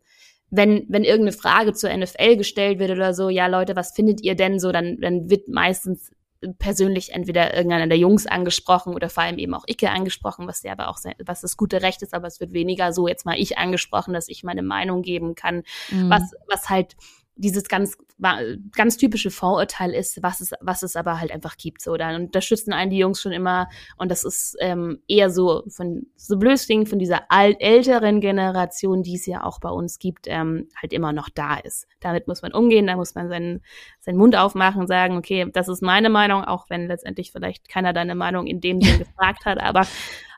wenn, 0.51 0.87
wenn 0.89 1.03
irgendeine 1.03 1.37
Frage 1.37 1.73
zur 1.73 1.95
NFL 1.95 2.37
gestellt 2.37 2.79
wird 2.79 2.93
oder 2.93 3.13
so, 3.15 3.29
ja 3.29 3.49
Leute, 3.49 3.75
was 3.75 3.93
findet 3.93 4.23
ihr 4.23 4.37
denn 4.37 4.61
so, 4.61 4.71
dann, 4.71 4.99
dann 5.01 5.29
wird 5.29 5.49
meistens 5.49 6.13
persönlich 6.59 7.13
entweder 7.13 7.55
irgendeiner 7.55 7.89
der 7.89 7.99
Jungs 7.99 8.27
angesprochen 8.27 8.95
oder 8.95 9.09
vor 9.09 9.23
allem 9.23 9.39
eben 9.39 9.55
auch 9.55 9.65
Icke 9.67 9.91
angesprochen, 9.91 10.47
was 10.47 10.63
ja 10.63 10.73
aber 10.73 10.89
auch 10.89 10.99
sein, 10.99 11.15
was 11.25 11.41
das 11.41 11.57
gute 11.57 11.83
Recht 11.83 12.03
ist, 12.03 12.15
aber 12.15 12.27
es 12.27 12.39
wird 12.39 12.53
weniger 12.53 12.93
so 12.93 13.09
jetzt 13.09 13.27
mal 13.27 13.39
ich 13.39 13.59
angesprochen, 13.59 14.15
dass 14.15 14.29
ich 14.29 14.45
meine 14.45 14.63
Meinung 14.63 15.03
geben 15.03 15.35
kann, 15.35 15.63
mhm. 15.91 16.11
was, 16.11 16.35
was 16.49 16.69
halt 16.69 16.97
dieses 17.37 17.65
ganz 17.65 17.97
ganz 18.21 18.97
typische 18.97 19.31
Vorurteil 19.31 19.93
ist, 19.93 20.23
was 20.23 20.41
es 20.41 20.53
was 20.61 20.83
es 20.83 20.95
aber 20.95 21.21
halt 21.21 21.33
einfach 21.33 21.57
gibt 21.57 21.83
so. 21.83 21.97
Dann 21.97 22.23
unterstützen 22.27 22.73
einen 22.73 22.91
die 22.91 22.99
Jungs 22.99 23.21
schon 23.21 23.33
immer. 23.33 23.69
Und 23.97 24.11
das 24.11 24.25
ist 24.25 24.57
ähm, 24.61 25.01
eher 25.09 25.31
so 25.31 25.65
von 25.69 26.07
so 26.17 26.39
blöd 26.39 26.69
Ding 26.69 26.87
von 26.87 26.99
dieser 26.99 27.23
alt, 27.31 27.61
älteren 27.61 28.21
Generation, 28.21 29.03
die 29.03 29.17
es 29.17 29.27
ja 29.27 29.43
auch 29.43 29.59
bei 29.59 29.69
uns 29.69 29.99
gibt, 29.99 30.27
ähm, 30.29 30.69
halt 30.81 30.93
immer 30.93 31.13
noch 31.13 31.29
da 31.29 31.57
ist. 31.57 31.89
Damit 32.01 32.29
muss 32.29 32.43
man 32.43 32.53
umgehen, 32.53 32.87
da 32.87 32.97
muss 32.97 33.15
man 33.15 33.29
seinen 33.29 33.63
seinen 34.01 34.19
Mund 34.19 34.37
aufmachen 34.37 34.83
und 34.83 34.87
sagen, 34.87 35.17
okay, 35.17 35.51
das 35.53 35.69
ist 35.69 35.83
meine 35.83 36.09
Meinung, 36.09 36.45
auch 36.45 36.71
wenn 36.71 36.87
letztendlich 36.87 37.33
vielleicht 37.33 37.69
keiner 37.69 37.93
deine 37.93 38.15
Meinung 38.15 38.47
in 38.47 38.61
dem 38.61 38.81
Sinn 38.81 38.99
gefragt 38.99 39.45
hat, 39.45 39.59
aber 39.59 39.87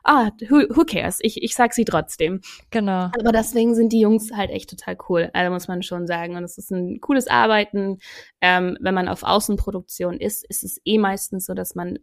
ah, 0.07 0.31
who, 0.49 0.63
who 0.75 0.85
cares? 0.85 1.19
Ich, 1.21 1.43
ich 1.43 1.53
sag 1.53 1.73
sie 1.73 1.85
trotzdem. 1.85 2.41
Genau. 2.71 3.11
Aber 3.19 3.31
deswegen 3.31 3.75
sind 3.75 3.93
die 3.93 3.99
Jungs 3.99 4.31
halt 4.33 4.49
echt 4.49 4.69
total 4.69 4.97
cool. 5.09 5.29
Also 5.33 5.51
muss 5.51 5.67
man 5.67 5.83
schon 5.83 6.07
sagen. 6.07 6.35
Und 6.35 6.43
es 6.43 6.57
ist 6.57 6.71
ein 6.71 6.99
cooles 7.01 7.27
Arbeiten. 7.27 7.99
Ähm, 8.41 8.77
wenn 8.81 8.93
man 8.93 9.07
auf 9.07 9.23
Außenproduktion 9.23 10.19
ist, 10.19 10.45
ist 10.49 10.63
es 10.63 10.79
eh 10.85 10.97
meistens 10.97 11.45
so, 11.45 11.53
dass 11.53 11.75
man 11.75 11.99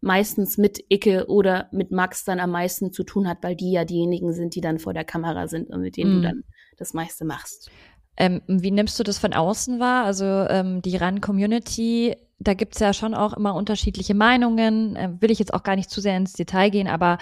meistens 0.00 0.58
mit 0.58 0.84
Icke 0.88 1.26
oder 1.28 1.68
mit 1.72 1.90
Max 1.90 2.24
dann 2.24 2.40
am 2.40 2.50
meisten 2.50 2.92
zu 2.92 3.04
tun 3.04 3.28
hat, 3.28 3.38
weil 3.42 3.54
die 3.54 3.72
ja 3.72 3.84
diejenigen 3.84 4.32
sind, 4.32 4.54
die 4.54 4.60
dann 4.60 4.78
vor 4.78 4.94
der 4.94 5.04
Kamera 5.04 5.46
sind 5.46 5.70
und 5.70 5.80
mit 5.80 5.96
denen 5.96 6.14
mm. 6.14 6.16
du 6.16 6.22
dann 6.22 6.44
das 6.76 6.92
meiste 6.92 7.24
machst. 7.24 7.70
Ähm, 8.16 8.42
wie 8.46 8.72
nimmst 8.72 8.98
du 8.98 9.04
das 9.04 9.18
von 9.18 9.32
außen 9.32 9.80
wahr? 9.80 10.04
Also 10.04 10.24
ähm, 10.24 10.82
die 10.82 10.96
RAN-Community, 10.96 12.16
da 12.42 12.54
gibt's 12.54 12.78
ja 12.78 12.92
schon 12.92 13.14
auch 13.14 13.32
immer 13.32 13.54
unterschiedliche 13.54 14.14
Meinungen. 14.14 14.96
Äh, 14.96 15.10
will 15.20 15.30
ich 15.30 15.38
jetzt 15.38 15.54
auch 15.54 15.62
gar 15.62 15.76
nicht 15.76 15.90
zu 15.90 16.00
sehr 16.00 16.16
ins 16.16 16.32
Detail 16.32 16.70
gehen, 16.70 16.88
aber 16.88 17.18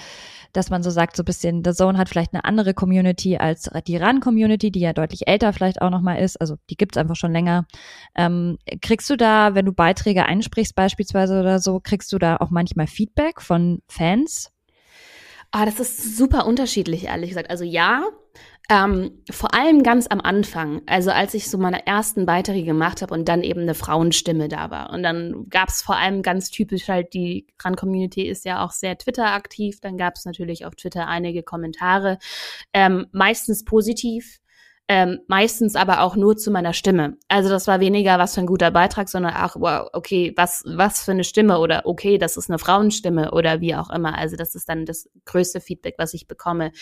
dass 0.52 0.70
man 0.70 0.82
so 0.82 0.90
sagt, 0.90 1.16
so 1.16 1.22
ein 1.22 1.26
bisschen, 1.26 1.62
The 1.64 1.72
Zone 1.72 1.98
hat 1.98 2.08
vielleicht 2.08 2.34
eine 2.34 2.44
andere 2.44 2.74
Community 2.74 3.36
als 3.36 3.70
die 3.86 3.96
RAN-Community, 3.96 4.70
die 4.70 4.80
ja 4.80 4.92
deutlich 4.92 5.28
älter 5.28 5.52
vielleicht 5.52 5.80
auch 5.80 5.90
nochmal 5.90 6.20
ist. 6.20 6.40
Also 6.40 6.56
die 6.68 6.76
gibt's 6.76 6.96
einfach 6.96 7.16
schon 7.16 7.32
länger. 7.32 7.66
Ähm, 8.14 8.58
kriegst 8.82 9.08
du 9.10 9.16
da, 9.16 9.54
wenn 9.54 9.66
du 9.66 9.72
Beiträge 9.72 10.26
einsprichst 10.26 10.74
beispielsweise 10.74 11.40
oder 11.40 11.60
so, 11.60 11.80
kriegst 11.80 12.12
du 12.12 12.18
da 12.18 12.36
auch 12.38 12.50
manchmal 12.50 12.86
Feedback 12.86 13.40
von 13.40 13.80
Fans? 13.86 14.50
Ah, 15.52 15.64
das 15.64 15.80
ist 15.80 16.16
super 16.16 16.46
unterschiedlich, 16.46 17.04
ehrlich 17.04 17.30
gesagt. 17.30 17.50
Also 17.50 17.64
ja, 17.64 18.04
ähm, 18.70 19.10
vor 19.28 19.52
allem 19.52 19.82
ganz 19.82 20.06
am 20.06 20.20
Anfang, 20.20 20.82
also 20.86 21.10
als 21.10 21.34
ich 21.34 21.50
so 21.50 21.58
meine 21.58 21.88
ersten 21.88 22.24
Beiträge 22.24 22.64
gemacht 22.64 23.02
habe 23.02 23.12
und 23.12 23.28
dann 23.28 23.42
eben 23.42 23.62
eine 23.62 23.74
Frauenstimme 23.74 24.48
da 24.48 24.70
war. 24.70 24.90
Und 24.90 25.02
dann 25.02 25.48
gab 25.50 25.70
es 25.70 25.82
vor 25.82 25.96
allem 25.96 26.22
ganz 26.22 26.50
typisch 26.52 26.86
halt, 26.86 27.12
die 27.12 27.48
Kran-Community 27.58 28.22
ist 28.28 28.44
ja 28.44 28.64
auch 28.64 28.70
sehr 28.70 28.96
Twitter-aktiv. 28.96 29.80
Dann 29.80 29.96
gab 29.96 30.14
es 30.14 30.24
natürlich 30.24 30.66
auf 30.66 30.76
Twitter 30.76 31.08
einige 31.08 31.42
Kommentare, 31.42 32.18
ähm, 32.72 33.06
meistens 33.10 33.64
positiv. 33.64 34.38
Ähm, 34.92 35.20
meistens 35.28 35.76
aber 35.76 36.00
auch 36.00 36.16
nur 36.16 36.36
zu 36.36 36.50
meiner 36.50 36.72
Stimme. 36.72 37.16
Also 37.28 37.48
das 37.48 37.68
war 37.68 37.78
weniger 37.78 38.18
was 38.18 38.34
für 38.34 38.40
ein 38.40 38.46
guter 38.46 38.72
Beitrag, 38.72 39.08
sondern 39.08 39.34
auch, 39.34 39.54
wow, 39.54 39.88
okay, 39.92 40.32
was, 40.36 40.64
was 40.66 41.04
für 41.04 41.12
eine 41.12 41.22
Stimme 41.22 41.60
oder 41.60 41.82
okay, 41.84 42.18
das 42.18 42.36
ist 42.36 42.50
eine 42.50 42.58
Frauenstimme 42.58 43.30
oder 43.30 43.60
wie 43.60 43.76
auch 43.76 43.88
immer. 43.90 44.18
Also 44.18 44.34
das 44.34 44.56
ist 44.56 44.68
dann 44.68 44.86
das 44.86 45.08
größte 45.26 45.60
Feedback, 45.60 45.94
was 45.98 46.12
ich 46.12 46.26
bekomme. 46.26 46.72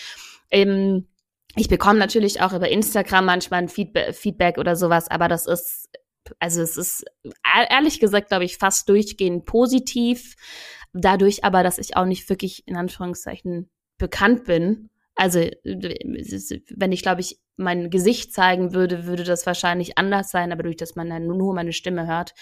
Ähm, 0.49 1.05
ich 1.55 1.67
bekomme 1.67 1.99
natürlich 1.99 2.41
auch 2.41 2.53
über 2.53 2.69
Instagram 2.69 3.25
manchmal 3.25 3.63
ein 3.63 3.69
Feedback, 3.69 4.57
oder 4.57 4.75
sowas, 4.75 5.09
aber 5.09 5.27
das 5.27 5.47
ist, 5.47 5.89
also 6.39 6.61
es 6.61 6.77
ist 6.77 7.05
ehrlich 7.69 7.99
gesagt, 7.99 8.29
glaube 8.29 8.45
ich, 8.45 8.57
fast 8.57 8.87
durchgehend 8.87 9.45
positiv. 9.45 10.35
Dadurch 10.93 11.43
aber, 11.43 11.63
dass 11.63 11.77
ich 11.77 11.97
auch 11.97 12.05
nicht 12.05 12.29
wirklich 12.29 12.67
in 12.67 12.75
Anführungszeichen 12.75 13.69
bekannt 13.97 14.45
bin. 14.45 14.89
Also 15.15 15.39
wenn 15.39 16.91
ich, 16.91 17.01
glaube 17.01 17.21
ich, 17.21 17.39
mein 17.57 17.89
Gesicht 17.89 18.33
zeigen 18.33 18.73
würde, 18.73 19.05
würde 19.05 19.23
das 19.23 19.45
wahrscheinlich 19.45 19.97
anders 19.97 20.31
sein, 20.31 20.51
aber 20.51 20.63
durch 20.63 20.77
dass 20.77 20.95
man 20.95 21.09
dann 21.09 21.27
nur 21.27 21.53
meine 21.53 21.73
Stimme 21.73 22.07
hört, 22.07 22.33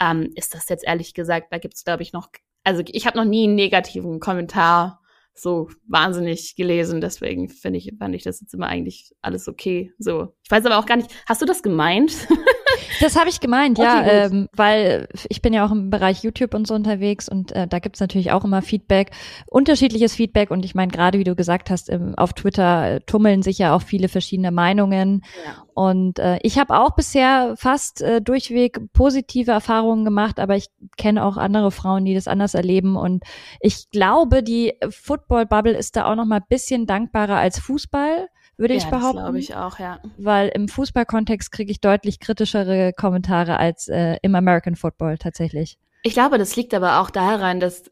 ähm, 0.00 0.30
ist 0.34 0.54
das 0.54 0.68
jetzt 0.68 0.84
ehrlich 0.86 1.12
gesagt, 1.12 1.48
da 1.50 1.58
gibt 1.58 1.74
es, 1.74 1.84
glaube 1.84 2.02
ich, 2.02 2.12
noch, 2.12 2.28
also 2.64 2.82
ich 2.86 3.06
habe 3.06 3.18
noch 3.18 3.26
nie 3.26 3.44
einen 3.44 3.56
negativen 3.56 4.20
Kommentar 4.20 5.02
so 5.34 5.68
wahnsinnig 5.86 6.54
gelesen. 6.56 7.00
Deswegen 7.00 7.48
finde 7.48 7.78
ich, 7.78 7.92
fand 7.98 8.14
ich 8.14 8.22
das 8.22 8.40
jetzt 8.40 8.54
immer 8.54 8.66
eigentlich 8.66 9.12
alles 9.20 9.48
okay. 9.48 9.92
So. 9.98 10.34
Ich 10.44 10.50
weiß 10.50 10.64
aber 10.66 10.78
auch 10.78 10.86
gar 10.86 10.96
nicht, 10.96 11.10
hast 11.26 11.42
du 11.42 11.46
das 11.46 11.62
gemeint? 11.62 12.12
Das 13.00 13.16
habe 13.16 13.28
ich 13.28 13.40
gemeint, 13.40 13.78
okay, 13.78 13.86
ja, 13.86 14.26
ähm, 14.26 14.48
weil 14.52 15.08
ich 15.28 15.42
bin 15.42 15.52
ja 15.52 15.66
auch 15.66 15.72
im 15.72 15.90
Bereich 15.90 16.22
YouTube 16.22 16.54
und 16.54 16.66
so 16.66 16.74
unterwegs 16.74 17.28
und 17.28 17.52
äh, 17.52 17.66
da 17.66 17.78
gibt's 17.78 18.00
natürlich 18.00 18.32
auch 18.32 18.44
immer 18.44 18.62
Feedback, 18.62 19.10
unterschiedliches 19.46 20.14
Feedback 20.14 20.50
und 20.50 20.64
ich 20.64 20.74
meine, 20.74 20.92
gerade 20.92 21.18
wie 21.18 21.24
du 21.24 21.34
gesagt 21.34 21.70
hast, 21.70 21.88
im, 21.88 22.14
auf 22.14 22.32
Twitter 22.32 22.94
äh, 22.94 23.00
tummeln 23.00 23.42
sich 23.42 23.58
ja 23.58 23.74
auch 23.74 23.82
viele 23.82 24.08
verschiedene 24.08 24.50
Meinungen. 24.50 25.22
Ja. 25.44 25.64
und 25.74 26.18
äh, 26.18 26.38
ich 26.42 26.58
habe 26.58 26.78
auch 26.78 26.94
bisher 26.94 27.54
fast 27.56 28.00
äh, 28.00 28.20
durchweg 28.20 28.80
positive 28.92 29.50
Erfahrungen 29.50 30.04
gemacht, 30.04 30.38
aber 30.38 30.56
ich 30.56 30.68
kenne 30.96 31.24
auch 31.24 31.36
andere 31.36 31.70
Frauen, 31.70 32.04
die 32.04 32.14
das 32.14 32.28
anders 32.28 32.54
erleben 32.54 32.96
und 32.96 33.24
ich 33.60 33.90
glaube, 33.90 34.42
die 34.42 34.74
Football-Bubble 34.88 35.76
ist 35.76 35.96
da 35.96 36.06
auch 36.10 36.14
noch 36.14 36.26
mal 36.26 36.40
bisschen 36.48 36.86
dankbarer 36.86 37.36
als 37.36 37.58
Fußball 37.58 38.28
würde 38.56 38.74
ja, 38.74 38.78
ich 38.78 38.86
behaupten. 38.86 39.18
glaube 39.18 39.38
ich 39.38 39.54
auch, 39.54 39.78
ja. 39.78 40.00
Weil 40.16 40.48
im 40.48 40.68
Fußballkontext 40.68 41.50
kriege 41.50 41.70
ich 41.70 41.80
deutlich 41.80 42.20
kritischere 42.20 42.92
Kommentare 42.92 43.58
als 43.58 43.88
äh, 43.88 44.16
im 44.22 44.34
American 44.34 44.76
Football 44.76 45.18
tatsächlich. 45.18 45.78
Ich 46.06 46.12
glaube, 46.12 46.36
das 46.36 46.54
liegt 46.54 46.74
aber 46.74 47.00
auch 47.00 47.08
daran, 47.08 47.60
dass 47.60 47.84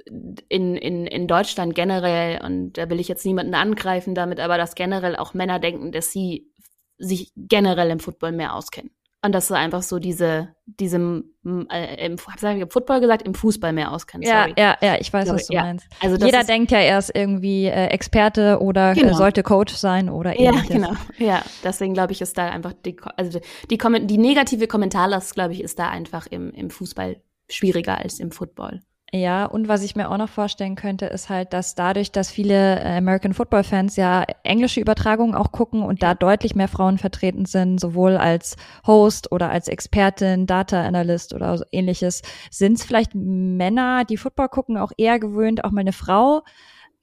in, 0.49 0.77
in, 0.77 1.07
in 1.07 1.27
Deutschland 1.27 1.75
generell, 1.75 2.45
und 2.45 2.75
da 2.75 2.91
will 2.91 3.01
ich 3.01 3.09
jetzt 3.09 3.25
niemanden 3.25 3.55
angreifen 3.55 4.15
damit, 4.15 4.39
aber 4.39 4.59
dass 4.59 4.75
generell 4.75 5.17
auch 5.17 5.33
Männer 5.33 5.59
denken, 5.59 5.93
dass 5.93 6.13
sie 6.13 6.53
sich 6.99 7.33
generell 7.37 7.91
im 7.91 8.01
Football 8.01 8.33
mehr 8.33 8.55
auskennen. 8.55 8.91
Und 9.25 9.33
dass 9.33 9.47
du 9.47 9.55
einfach 9.55 9.83
so 9.83 10.01
diese, 10.01 10.49
diese, 10.67 10.97
äh, 10.97 12.07
im, 12.07 12.17
hab's 12.19 12.43
im 12.43 12.69
Football 12.69 13.01
gesagt, 13.01 13.23
im 13.23 13.35
Fußball 13.35 13.73
mehr 13.73 13.93
auskennst. 13.93 14.29
Ja, 14.29 14.49
ja, 14.59 14.77
ja, 14.81 14.97
ich 14.99 15.13
weiß, 15.13 15.27
Sorry, 15.27 15.39
was 15.39 15.47
du 15.47 15.55
ja. 15.55 15.63
meinst. 15.63 15.87
Also 16.01 16.17
Jeder 16.25 16.41
ist, 16.41 16.49
denkt 16.49 16.73
ja, 16.73 16.79
er 16.79 16.99
ist 16.99 17.15
irgendwie 17.15 17.67
äh, 17.67 17.87
Experte 17.87 18.59
oder 18.61 18.95
genau. 18.95 19.15
sollte 19.15 19.45
Coach 19.45 19.75
sein 19.75 20.11
oder 20.11 20.37
ähnliches. 20.37 20.69
Ja, 20.71 20.75
genau. 20.75 20.93
Ja, 21.19 21.43
deswegen 21.63 21.95
glaube 21.95 22.13
ich, 22.13 22.21
ist 22.21 22.37
da 22.37 22.49
einfach 22.49 22.73
die, 22.85 22.97
also 23.17 23.39
die, 23.71 23.79
die, 23.79 24.07
die 24.07 24.19
negative 24.19 24.67
Kommentarlast, 24.67 25.35
glaube 25.35 25.53
ich, 25.53 25.63
ist 25.63 25.79
da 25.79 25.89
einfach 25.89 26.27
im, 26.27 26.51
im 26.51 26.71
Fußball 26.71 27.23
schwieriger 27.49 27.99
als 27.99 28.19
im 28.19 28.33
Football. 28.33 28.81
Ja, 29.15 29.45
und 29.45 29.69
was 29.69 29.83
ich 29.83 29.95
mir 29.95 30.11
auch 30.11 30.17
noch 30.17 30.31
vorstellen 30.31 30.75
könnte, 30.75 31.05
ist 31.05 31.29
halt, 31.29 31.53
dass 31.53 31.75
dadurch, 31.75 32.13
dass 32.13 32.31
viele 32.31 32.81
äh, 32.81 32.97
American 32.97 33.35
Football 33.35 33.63
Fans 33.63 33.97
ja 33.97 34.25
englische 34.43 34.81
Übertragungen 34.81 35.35
auch 35.35 35.53
gucken 35.53 35.83
und 35.83 36.03
da 36.03 36.15
deutlich 36.15 36.55
mehr 36.55 36.69
Frauen 36.69 36.97
vertreten 36.97 37.45
sind, 37.45 37.79
sowohl 37.79 38.17
als 38.17 38.57
Host 38.87 39.31
oder 39.31 39.51
als 39.51 39.69
Expertin, 39.69 40.47
Data 40.47 40.83
Analyst 40.83 41.35
oder 41.35 41.59
so 41.59 41.65
ähnliches, 41.73 42.23
sind 42.51 42.79
es 42.79 42.85
vielleicht 42.85 43.15
Männer, 43.15 44.07
die 44.07 44.17
Football 44.17 44.49
gucken, 44.49 44.79
auch 44.79 44.93
eher 44.97 45.19
gewöhnt, 45.19 45.63
auch 45.63 45.73
mal 45.73 45.83
eine 45.83 45.93
Frau 45.93 46.43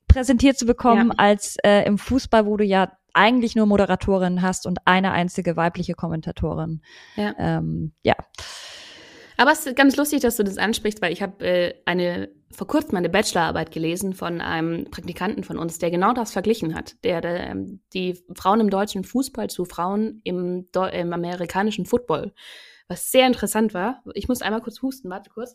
präsentiert 0.08 0.58
zu 0.58 0.66
bekommen, 0.66 1.10
ja. 1.10 1.14
als 1.18 1.58
äh, 1.64 1.84
im 1.84 2.00
Fußball, 2.00 2.48
wo 2.48 2.58
du 2.58 2.64
ja 2.64 2.92
eigentlich 3.14 3.56
nur 3.56 3.68
Moderatorin 3.68 4.42
hast 4.42 4.66
und 4.66 4.80
eine 4.86 5.12
einzige 5.12 5.56
weibliche 5.56 5.94
Kommentatorin. 5.94 6.82
Ja. 7.16 7.36
Ähm, 7.38 7.94
ja. 8.02 8.16
Aber 9.40 9.54
es 9.54 9.66
ist 9.66 9.78
ganz 9.78 9.96
lustig, 9.96 10.20
dass 10.20 10.36
du 10.36 10.44
das 10.44 10.58
ansprichst, 10.58 11.02
weil 11.02 11.14
ich 11.14 11.22
habe 11.22 11.46
äh, 11.46 11.74
eine 11.86 12.30
vor 12.52 12.68
kurzem 12.68 12.98
eine 12.98 13.08
Bachelorarbeit 13.08 13.72
gelesen 13.72 14.14
von 14.14 14.42
einem 14.42 14.92
Praktikanten 14.92 15.46
von 15.46 15.58
uns, 15.58 15.80
der 15.80 15.92
genau 15.92 16.12
das 16.12 16.34
verglichen 16.34 16.76
hat, 16.76 17.02
der, 17.06 17.22
der 17.22 17.50
ähm, 17.52 17.80
die 17.94 18.22
Frauen 18.36 18.60
im 18.60 18.70
deutschen 18.70 19.06
Fußball 19.06 19.50
zu 19.50 19.64
Frauen 19.64 20.20
im, 20.26 20.68
im 20.92 21.14
amerikanischen 21.14 21.86
Football, 21.86 22.34
was 22.90 23.12
sehr 23.12 23.28
interessant 23.28 23.74
war. 23.74 24.04
Ich 24.14 24.28
muss 24.28 24.42
einmal 24.42 24.62
kurz 24.62 24.82
husten, 24.82 25.10
warte 25.10 25.30
kurz. 25.30 25.54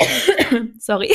Sorry. 0.80 1.12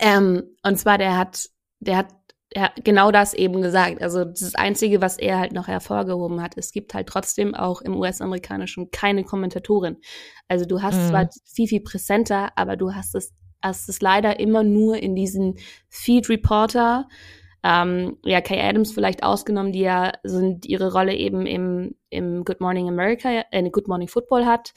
ähm, 0.00 0.56
und 0.64 0.80
zwar 0.80 0.98
der 0.98 1.16
hat, 1.16 1.48
der 1.78 1.98
hat 1.98 2.08
er 2.50 2.72
genau 2.82 3.10
das 3.10 3.34
eben 3.34 3.60
gesagt. 3.60 4.02
Also 4.02 4.24
das 4.24 4.54
Einzige, 4.54 5.00
was 5.00 5.18
er 5.18 5.38
halt 5.38 5.52
noch 5.52 5.68
hervorgehoben 5.68 6.42
hat, 6.42 6.56
es 6.56 6.72
gibt 6.72 6.94
halt 6.94 7.06
trotzdem 7.06 7.54
auch 7.54 7.82
im 7.82 7.96
US-amerikanischen 7.96 8.90
keine 8.90 9.24
Kommentatorin. 9.24 9.98
Also 10.48 10.64
du 10.64 10.80
hast 10.82 10.96
mhm. 10.96 11.08
zwar 11.08 11.28
viel, 11.44 11.68
viel 11.68 11.80
präsenter, 11.80 12.50
aber 12.56 12.76
du 12.76 12.94
hast 12.94 13.14
es, 13.14 13.34
hast 13.62 13.88
es 13.88 14.00
leider 14.00 14.40
immer 14.40 14.62
nur 14.62 14.96
in 14.96 15.14
diesen 15.14 15.58
Feed 15.88 16.28
Reporter, 16.28 17.06
ähm, 17.62 18.16
ja, 18.24 18.40
Kay 18.40 18.60
Adams 18.60 18.92
vielleicht 18.92 19.22
ausgenommen, 19.22 19.72
die 19.72 19.80
ja 19.80 20.12
sind 20.22 20.64
ihre 20.64 20.92
Rolle 20.92 21.14
eben 21.14 21.44
im, 21.44 21.96
im 22.08 22.44
Good 22.44 22.60
Morning 22.60 22.88
America, 22.88 23.42
äh, 23.50 23.70
Good 23.70 23.88
Morning 23.88 24.08
Football 24.08 24.46
hat. 24.46 24.72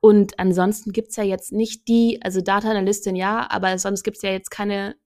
Und 0.00 0.38
ansonsten 0.38 0.92
gibt's 0.92 1.16
ja 1.16 1.24
jetzt 1.24 1.52
nicht 1.52 1.86
die, 1.88 2.20
also 2.22 2.40
Data 2.40 2.70
Analystin 2.70 3.16
ja, 3.16 3.46
aber 3.50 3.76
sonst 3.78 4.02
gibt's 4.02 4.22
ja 4.22 4.30
jetzt 4.30 4.50
keine 4.50 4.96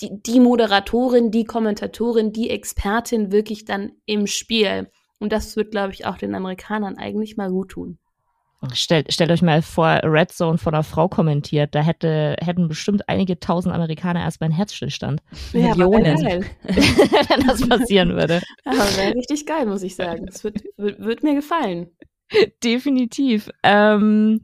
die, 0.00 0.10
die 0.22 0.40
Moderatorin, 0.40 1.30
die 1.30 1.44
Kommentatorin, 1.44 2.32
die 2.32 2.50
Expertin 2.50 3.32
wirklich 3.32 3.64
dann 3.64 3.92
im 4.06 4.26
Spiel. 4.26 4.90
Und 5.18 5.32
das 5.32 5.56
wird, 5.56 5.70
glaube 5.70 5.92
ich, 5.92 6.06
auch 6.06 6.18
den 6.18 6.34
Amerikanern 6.34 6.98
eigentlich 6.98 7.36
mal 7.36 7.50
gut 7.50 7.70
tun. 7.70 7.98
Stellt, 8.72 9.12
stellt 9.12 9.30
euch 9.30 9.42
mal 9.42 9.60
vor, 9.60 10.00
Red 10.04 10.32
Zone 10.32 10.58
von 10.58 10.74
einer 10.74 10.82
Frau 10.82 11.08
kommentiert. 11.08 11.74
Da 11.74 11.82
hätte, 11.82 12.36
hätten 12.40 12.68
bestimmt 12.68 13.08
einige 13.08 13.38
tausend 13.38 13.74
Amerikaner 13.74 14.20
erstmal 14.20 14.46
einen 14.48 14.56
Herzstillstand. 14.56 15.20
Ja, 15.52 15.74
Millionen. 15.74 16.18
Wenn 16.62 17.46
das 17.46 17.68
passieren 17.68 18.10
würde. 18.14 18.40
Aber 18.64 18.78
wäre 18.96 19.14
richtig 19.14 19.44
geil, 19.44 19.66
muss 19.66 19.82
ich 19.82 19.96
sagen. 19.96 20.26
Das 20.26 20.44
wird, 20.44 20.62
wird, 20.76 20.98
wird 20.98 21.22
mir 21.22 21.34
gefallen. 21.34 21.90
Definitiv. 22.64 23.50
Ähm, 23.62 24.40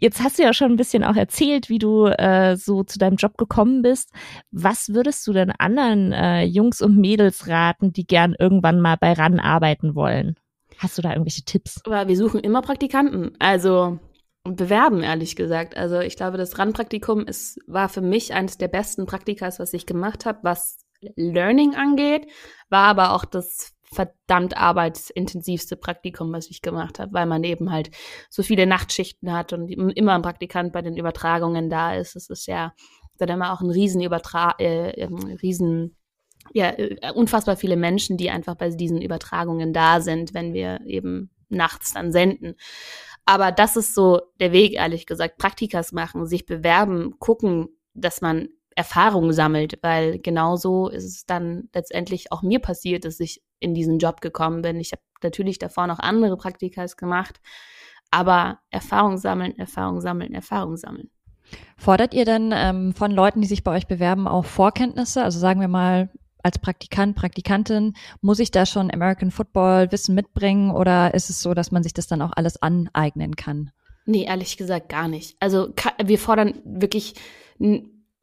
Jetzt 0.00 0.22
hast 0.22 0.38
du 0.38 0.44
ja 0.44 0.54
schon 0.54 0.70
ein 0.70 0.76
bisschen 0.76 1.02
auch 1.02 1.16
erzählt, 1.16 1.68
wie 1.68 1.80
du 1.80 2.06
äh, 2.06 2.56
so 2.56 2.84
zu 2.84 3.00
deinem 3.00 3.16
Job 3.16 3.36
gekommen 3.36 3.82
bist. 3.82 4.12
Was 4.52 4.94
würdest 4.94 5.26
du 5.26 5.32
denn 5.32 5.50
anderen 5.50 6.12
äh, 6.12 6.44
Jungs 6.44 6.80
und 6.80 6.96
Mädels 6.96 7.48
raten, 7.48 7.92
die 7.92 8.06
gern 8.06 8.36
irgendwann 8.38 8.80
mal 8.80 8.96
bei 8.96 9.12
RAN 9.12 9.40
arbeiten 9.40 9.96
wollen? 9.96 10.36
Hast 10.78 10.96
du 10.96 11.02
da 11.02 11.10
irgendwelche 11.10 11.42
Tipps? 11.42 11.80
Aber 11.84 12.06
wir 12.06 12.16
suchen 12.16 12.38
immer 12.38 12.62
Praktikanten. 12.62 13.32
Also 13.40 13.98
bewerben, 14.44 15.02
ehrlich 15.02 15.34
gesagt. 15.34 15.76
Also 15.76 15.98
ich 15.98 16.14
glaube, 16.14 16.38
das 16.38 16.56
RAN-Praktikum 16.58 17.26
war 17.66 17.88
für 17.88 18.00
mich 18.00 18.32
eines 18.32 18.56
der 18.56 18.68
besten 18.68 19.04
Praktikas, 19.04 19.58
was 19.58 19.74
ich 19.74 19.84
gemacht 19.84 20.26
habe, 20.26 20.38
was 20.42 20.78
Learning 21.16 21.74
angeht, 21.74 22.28
war 22.70 22.86
aber 22.86 23.14
auch 23.14 23.24
das 23.24 23.72
verdammt 23.92 24.56
arbeitsintensivste 24.56 25.76
Praktikum, 25.76 26.32
was 26.32 26.48
ich 26.50 26.62
gemacht 26.62 26.98
habe, 26.98 27.12
weil 27.12 27.26
man 27.26 27.44
eben 27.44 27.72
halt 27.72 27.90
so 28.28 28.42
viele 28.42 28.66
Nachtschichten 28.66 29.32
hat 29.32 29.52
und 29.52 29.68
immer 29.68 30.14
ein 30.14 30.22
Praktikant 30.22 30.72
bei 30.72 30.82
den 30.82 30.96
Übertragungen 30.96 31.70
da 31.70 31.94
ist. 31.94 32.16
Es 32.16 32.28
ist 32.28 32.46
ja 32.46 32.74
dann 33.16 33.30
immer 33.30 33.52
auch 33.52 33.60
ein 33.60 33.70
riesen 33.70 34.00
Übertra 34.00 34.54
äh, 34.58 34.90
ähm, 34.90 35.16
riesen 35.42 35.96
ja, 36.52 36.70
äh, 36.70 37.12
unfassbar 37.14 37.56
viele 37.56 37.76
Menschen, 37.76 38.16
die 38.16 38.30
einfach 38.30 38.54
bei 38.54 38.70
diesen 38.70 39.02
Übertragungen 39.02 39.72
da 39.72 40.00
sind, 40.00 40.34
wenn 40.34 40.54
wir 40.54 40.80
eben 40.86 41.30
nachts 41.48 41.92
dann 41.92 42.12
senden. 42.12 42.54
Aber 43.26 43.52
das 43.52 43.76
ist 43.76 43.94
so 43.94 44.20
der 44.40 44.52
Weg, 44.52 44.74
ehrlich 44.74 45.06
gesagt. 45.06 45.38
Praktikas 45.38 45.92
machen, 45.92 46.26
sich 46.26 46.46
bewerben, 46.46 47.18
gucken, 47.18 47.68
dass 47.94 48.20
man 48.20 48.48
Erfahrung 48.74 49.32
sammelt, 49.32 49.78
weil 49.82 50.18
genauso 50.20 50.88
ist 50.88 51.04
es 51.04 51.26
dann 51.26 51.68
letztendlich 51.74 52.32
auch 52.32 52.42
mir 52.42 52.60
passiert, 52.60 53.04
dass 53.04 53.20
ich 53.20 53.42
in 53.60 53.74
diesen 53.74 53.98
Job 53.98 54.20
gekommen 54.20 54.62
bin. 54.62 54.80
Ich 54.80 54.92
habe 54.92 55.02
natürlich 55.22 55.58
davor 55.58 55.86
noch 55.86 55.98
andere 55.98 56.36
Praktikas 56.36 56.96
gemacht, 56.96 57.40
aber 58.10 58.60
Erfahrung 58.70 59.18
sammeln, 59.18 59.58
Erfahrung 59.58 60.00
sammeln, 60.00 60.34
Erfahrung 60.34 60.76
sammeln. 60.76 61.10
Fordert 61.76 62.14
ihr 62.14 62.24
denn 62.24 62.52
ähm, 62.54 62.94
von 62.94 63.10
Leuten, 63.10 63.40
die 63.40 63.48
sich 63.48 63.64
bei 63.64 63.74
euch 63.74 63.86
bewerben, 63.86 64.28
auch 64.28 64.44
Vorkenntnisse? 64.44 65.22
Also 65.22 65.38
sagen 65.38 65.60
wir 65.60 65.68
mal, 65.68 66.10
als 66.42 66.58
Praktikant, 66.58 67.16
Praktikantin, 67.16 67.94
muss 68.20 68.38
ich 68.38 68.50
da 68.50 68.66
schon 68.66 68.92
American 68.92 69.30
Football 69.30 69.90
Wissen 69.92 70.14
mitbringen 70.14 70.70
oder 70.70 71.14
ist 71.14 71.30
es 71.30 71.40
so, 71.40 71.54
dass 71.54 71.70
man 71.70 71.82
sich 71.82 71.94
das 71.94 72.06
dann 72.06 72.22
auch 72.22 72.32
alles 72.34 72.60
aneignen 72.62 73.36
kann? 73.36 73.70
Nee, 74.06 74.24
ehrlich 74.24 74.56
gesagt 74.56 74.88
gar 74.88 75.08
nicht. 75.08 75.36
Also 75.40 75.74
wir 76.02 76.18
fordern 76.18 76.54
wirklich 76.64 77.14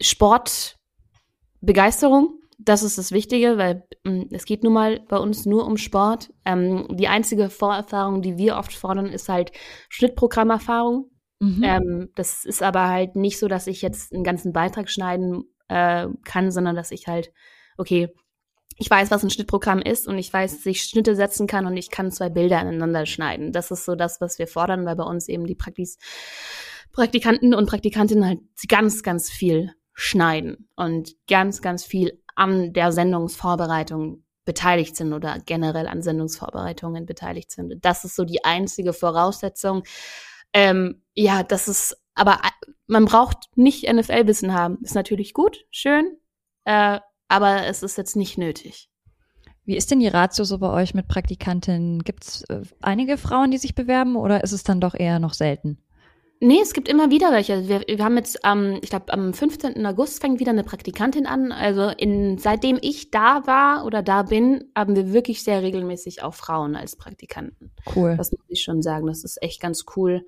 Sportbegeisterung, 0.01 2.39
das 2.57 2.83
ist 2.83 2.97
das 2.97 3.11
Wichtige, 3.11 3.57
weil 3.57 3.83
ähm, 4.05 4.27
es 4.31 4.45
geht 4.45 4.63
nun 4.63 4.73
mal 4.73 4.99
bei 5.07 5.17
uns 5.17 5.45
nur 5.45 5.65
um 5.65 5.77
Sport. 5.77 6.33
Ähm, 6.45 6.87
die 6.91 7.07
einzige 7.07 7.49
Vorerfahrung, 7.49 8.21
die 8.21 8.37
wir 8.37 8.57
oft 8.57 8.73
fordern, 8.73 9.07
ist 9.07 9.29
halt 9.29 9.51
Schnittprogrammerfahrung. 9.89 11.09
Mhm. 11.39 11.63
Ähm, 11.63 12.09
das 12.15 12.45
ist 12.45 12.63
aber 12.63 12.87
halt 12.87 13.15
nicht 13.15 13.39
so, 13.39 13.47
dass 13.47 13.67
ich 13.67 13.81
jetzt 13.81 14.13
einen 14.13 14.23
ganzen 14.23 14.53
Beitrag 14.53 14.89
schneiden 14.89 15.43
äh, 15.67 16.07
kann, 16.23 16.51
sondern 16.51 16.75
dass 16.75 16.91
ich 16.91 17.07
halt, 17.07 17.31
okay, 17.77 18.09
ich 18.77 18.89
weiß, 18.89 19.11
was 19.11 19.23
ein 19.23 19.29
Schnittprogramm 19.29 19.81
ist 19.81 20.07
und 20.07 20.17
ich 20.17 20.31
weiß, 20.31 20.57
dass 20.57 20.65
ich 20.65 20.83
Schnitte 20.83 21.15
setzen 21.15 21.47
kann 21.47 21.65
und 21.65 21.77
ich 21.77 21.89
kann 21.89 22.11
zwei 22.11 22.29
Bilder 22.29 22.59
aneinander 22.59 23.05
schneiden. 23.05 23.53
Das 23.53 23.71
ist 23.71 23.85
so 23.85 23.95
das, 23.95 24.19
was 24.19 24.37
wir 24.37 24.47
fordern, 24.47 24.85
weil 24.85 24.97
bei 24.97 25.03
uns 25.03 25.29
eben 25.29 25.45
die 25.45 25.55
Praktis 25.55 25.97
Praktikanten 26.91 27.53
und 27.53 27.67
Praktikantinnen 27.67 28.25
halt 28.25 28.39
ganz, 28.69 29.03
ganz 29.03 29.29
viel 29.29 29.71
schneiden 29.93 30.69
und 30.75 31.15
ganz, 31.27 31.61
ganz 31.61 31.83
viel 31.83 32.21
an 32.35 32.73
der 32.73 32.91
Sendungsvorbereitung 32.91 34.23
beteiligt 34.45 34.95
sind 34.95 35.11
oder 35.13 35.39
generell 35.45 35.87
an 35.87 36.03
Sendungsvorbereitungen 36.03 37.05
beteiligt 37.05 37.51
sind. 37.51 37.73
Das 37.83 38.05
ist 38.05 38.15
so 38.15 38.23
die 38.23 38.45
einzige 38.45 38.93
Voraussetzung. 38.93 39.83
Ähm, 40.53 41.01
ja, 41.15 41.43
das 41.43 41.67
ist, 41.67 41.97
aber 42.13 42.35
äh, 42.43 42.71
man 42.87 43.05
braucht 43.05 43.37
nicht 43.55 43.91
NFL-Wissen 43.91 44.53
haben. 44.53 44.77
Ist 44.83 44.95
natürlich 44.95 45.33
gut, 45.33 45.65
schön, 45.71 46.17
äh, 46.65 46.99
aber 47.27 47.65
es 47.65 47.81
ist 47.81 47.97
jetzt 47.97 48.15
nicht 48.15 48.37
nötig. 48.37 48.89
Wie 49.65 49.75
ist 49.75 49.89
denn 49.89 49.99
die 49.99 50.07
Ratio 50.07 50.45
so 50.45 50.59
bei 50.59 50.69
euch 50.69 50.93
mit 50.93 51.07
Praktikantinnen? 51.07 52.03
Gibt 52.03 52.23
es 52.23 52.43
äh, 52.43 52.61
einige 52.81 53.17
Frauen, 53.17 53.49
die 53.49 53.57
sich 53.57 53.73
bewerben 53.73 54.15
oder 54.15 54.43
ist 54.43 54.51
es 54.51 54.63
dann 54.63 54.79
doch 54.79 54.93
eher 54.93 55.17
noch 55.17 55.33
selten? 55.33 55.79
Nee, 56.41 56.59
es 56.61 56.73
gibt 56.73 56.89
immer 56.89 57.11
wieder 57.11 57.31
welche. 57.31 57.67
Wir, 57.67 57.81
wir 57.87 58.03
haben 58.03 58.17
jetzt, 58.17 58.39
ähm, 58.43 58.79
ich 58.81 58.89
glaube, 58.89 59.13
am 59.13 59.33
15. 59.33 59.85
August 59.85 60.21
fängt 60.21 60.39
wieder 60.39 60.51
eine 60.51 60.63
Praktikantin 60.63 61.25
an. 61.25 61.51
Also 61.51 61.89
in, 61.89 62.37
seitdem 62.37 62.77
ich 62.81 63.09
da 63.09 63.47
war 63.47 63.85
oder 63.85 64.03
da 64.03 64.23
bin, 64.23 64.65
haben 64.75 64.95
wir 64.95 65.13
wirklich 65.13 65.43
sehr 65.43 65.61
regelmäßig 65.61 66.23
auch 66.23 66.33
Frauen 66.33 66.75
als 66.75 66.95
Praktikanten. 66.97 67.71
Cool. 67.95 68.15
Das 68.17 68.31
muss 68.31 68.41
ich 68.49 68.63
schon 68.63 68.81
sagen. 68.81 69.07
Das 69.07 69.23
ist 69.23 69.41
echt 69.41 69.61
ganz 69.61 69.85
cool. 69.95 70.25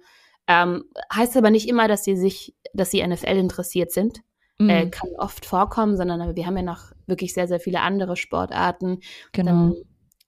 Ähm, 0.48 0.86
heißt 1.14 1.36
aber 1.36 1.50
nicht 1.50 1.68
immer, 1.68 1.88
dass 1.88 2.06
sie 2.06 2.16
sich, 2.16 2.56
dass 2.74 2.90
sie 2.92 3.06
NFL 3.06 3.38
interessiert 3.38 3.92
sind. 3.92 4.22
Mhm. 4.60 4.70
Äh, 4.70 4.90
kann 4.90 5.10
oft 5.18 5.46
vorkommen, 5.46 5.98
sondern 5.98 6.36
wir 6.36 6.46
haben 6.46 6.58
ja 6.58 6.64
noch 6.64 6.92
wirklich 7.06 7.34
sehr, 7.34 7.48
sehr 7.48 7.60
viele 7.60 7.82
andere 7.82 8.16
Sportarten. 8.16 9.00
Genau. 9.34 9.52
Dann 9.52 9.76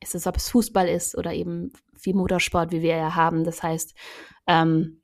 ist 0.02 0.14
es, 0.16 0.28
ob 0.28 0.38
es 0.38 0.50
Fußball 0.50 0.88
ist 0.88 1.18
oder 1.18 1.34
eben 1.34 1.72
viel 1.96 2.16
Motorsport, 2.16 2.72
wie 2.72 2.82
wir 2.82 2.96
ja 2.96 3.16
haben. 3.16 3.44
Das 3.44 3.64
heißt, 3.64 3.96
ähm, 4.48 5.02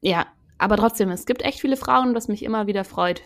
ja, 0.00 0.26
aber 0.58 0.76
trotzdem, 0.76 1.10
es 1.10 1.26
gibt 1.26 1.42
echt 1.42 1.60
viele 1.60 1.76
Frauen, 1.76 2.14
was 2.14 2.28
mich 2.28 2.44
immer 2.44 2.66
wieder 2.66 2.84
freut. 2.84 3.22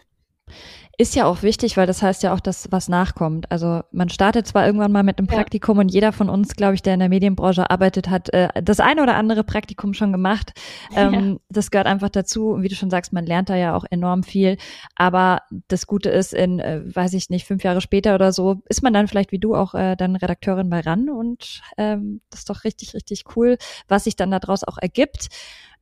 Ist 0.96 1.16
ja 1.16 1.24
auch 1.24 1.42
wichtig, 1.42 1.76
weil 1.76 1.88
das 1.88 2.02
heißt 2.02 2.22
ja 2.22 2.32
auch, 2.32 2.38
dass 2.38 2.70
was 2.70 2.88
nachkommt. 2.88 3.50
Also 3.50 3.80
man 3.90 4.08
startet 4.10 4.46
zwar 4.46 4.64
irgendwann 4.64 4.92
mal 4.92 5.02
mit 5.02 5.18
einem 5.18 5.26
ja. 5.26 5.34
Praktikum 5.34 5.78
und 5.78 5.88
jeder 5.88 6.12
von 6.12 6.28
uns, 6.28 6.54
glaube 6.54 6.74
ich, 6.74 6.82
der 6.82 6.94
in 6.94 7.00
der 7.00 7.08
Medienbranche 7.08 7.68
arbeitet, 7.68 8.08
hat 8.08 8.32
äh, 8.32 8.48
das 8.62 8.78
eine 8.78 9.02
oder 9.02 9.16
andere 9.16 9.42
Praktikum 9.42 9.92
schon 9.92 10.12
gemacht. 10.12 10.52
Ähm, 10.94 11.12
ja. 11.12 11.36
Das 11.48 11.72
gehört 11.72 11.88
einfach 11.88 12.10
dazu. 12.10 12.50
Und 12.50 12.62
wie 12.62 12.68
du 12.68 12.76
schon 12.76 12.90
sagst, 12.90 13.12
man 13.12 13.26
lernt 13.26 13.48
da 13.48 13.56
ja 13.56 13.74
auch 13.74 13.84
enorm 13.90 14.22
viel. 14.22 14.56
Aber 14.94 15.42
das 15.66 15.88
Gute 15.88 16.10
ist, 16.10 16.32
in, 16.32 16.60
äh, 16.60 16.82
weiß 16.84 17.14
ich 17.14 17.28
nicht, 17.28 17.44
fünf 17.44 17.64
Jahre 17.64 17.80
später 17.80 18.14
oder 18.14 18.32
so, 18.32 18.62
ist 18.68 18.82
man 18.82 18.92
dann 18.92 19.08
vielleicht 19.08 19.32
wie 19.32 19.40
du 19.40 19.56
auch 19.56 19.74
äh, 19.74 19.96
dann 19.96 20.14
Redakteurin 20.14 20.70
bei 20.70 20.78
RAN 20.78 21.08
und 21.08 21.60
ähm, 21.76 22.20
das 22.30 22.40
ist 22.40 22.50
doch 22.50 22.62
richtig, 22.62 22.94
richtig 22.94 23.24
cool, 23.34 23.58
was 23.88 24.04
sich 24.04 24.14
dann 24.14 24.30
daraus 24.30 24.62
auch 24.62 24.78
ergibt. 24.78 25.28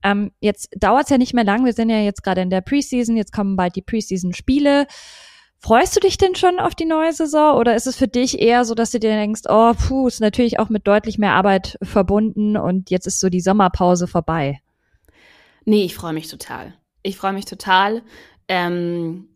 Ähm, 0.03 0.33
jetzt 0.41 0.69
dauert 0.77 1.05
es 1.05 1.11
ja 1.11 1.19
nicht 1.19 1.35
mehr 1.35 1.45
lang. 1.45 1.65
Wir 1.65 1.73
sind 1.73 1.91
ja 1.91 1.99
jetzt 1.99 2.23
gerade 2.23 2.41
in 2.41 2.51
der 2.51 2.61
Preseason. 2.61 3.17
Jetzt 3.17 3.33
kommen 3.33 3.57
bald 3.57 3.77
die 3.77 3.83
Preseason-Spiele. 3.83 4.87
Freust 5.59 5.95
du 5.95 6.01
dich 6.01 6.19
denn 6.19 6.35
schon 6.35 6.59
auf 6.59 6.75
die 6.75 6.87
neue 6.87 7.13
Saison 7.13 7.57
oder 7.57 7.77
ist 7.77 7.87
es 7.87 7.97
für 7.97 8.09
dich 8.09 8.41
eher 8.41 8.65
so, 8.65 8.75
dass 8.75 8.91
du 8.91 8.99
dir 8.99 9.11
denkst, 9.11 9.43
oh, 9.49 9.73
puh, 9.75 10.09
ist 10.09 10.21
natürlich 10.21 10.59
auch 10.59 10.71
mit 10.71 10.89
deutlich 10.89 11.19
mehr 11.19 11.35
Arbeit 11.35 11.79
verbunden 11.81 12.57
und 12.57 12.91
jetzt 12.91 13.07
ist 13.07 13.21
so 13.21 13.29
die 13.29 13.41
Sommerpause 13.41 14.09
vorbei? 14.09 14.61
Nee, 15.65 15.85
ich 15.85 15.95
freue 15.95 16.15
mich 16.15 16.27
total. 16.29 16.75
Ich 17.05 17.17
freue 17.17 17.33
mich 17.33 17.45
total. 17.45 18.03
Ähm, 18.49 19.29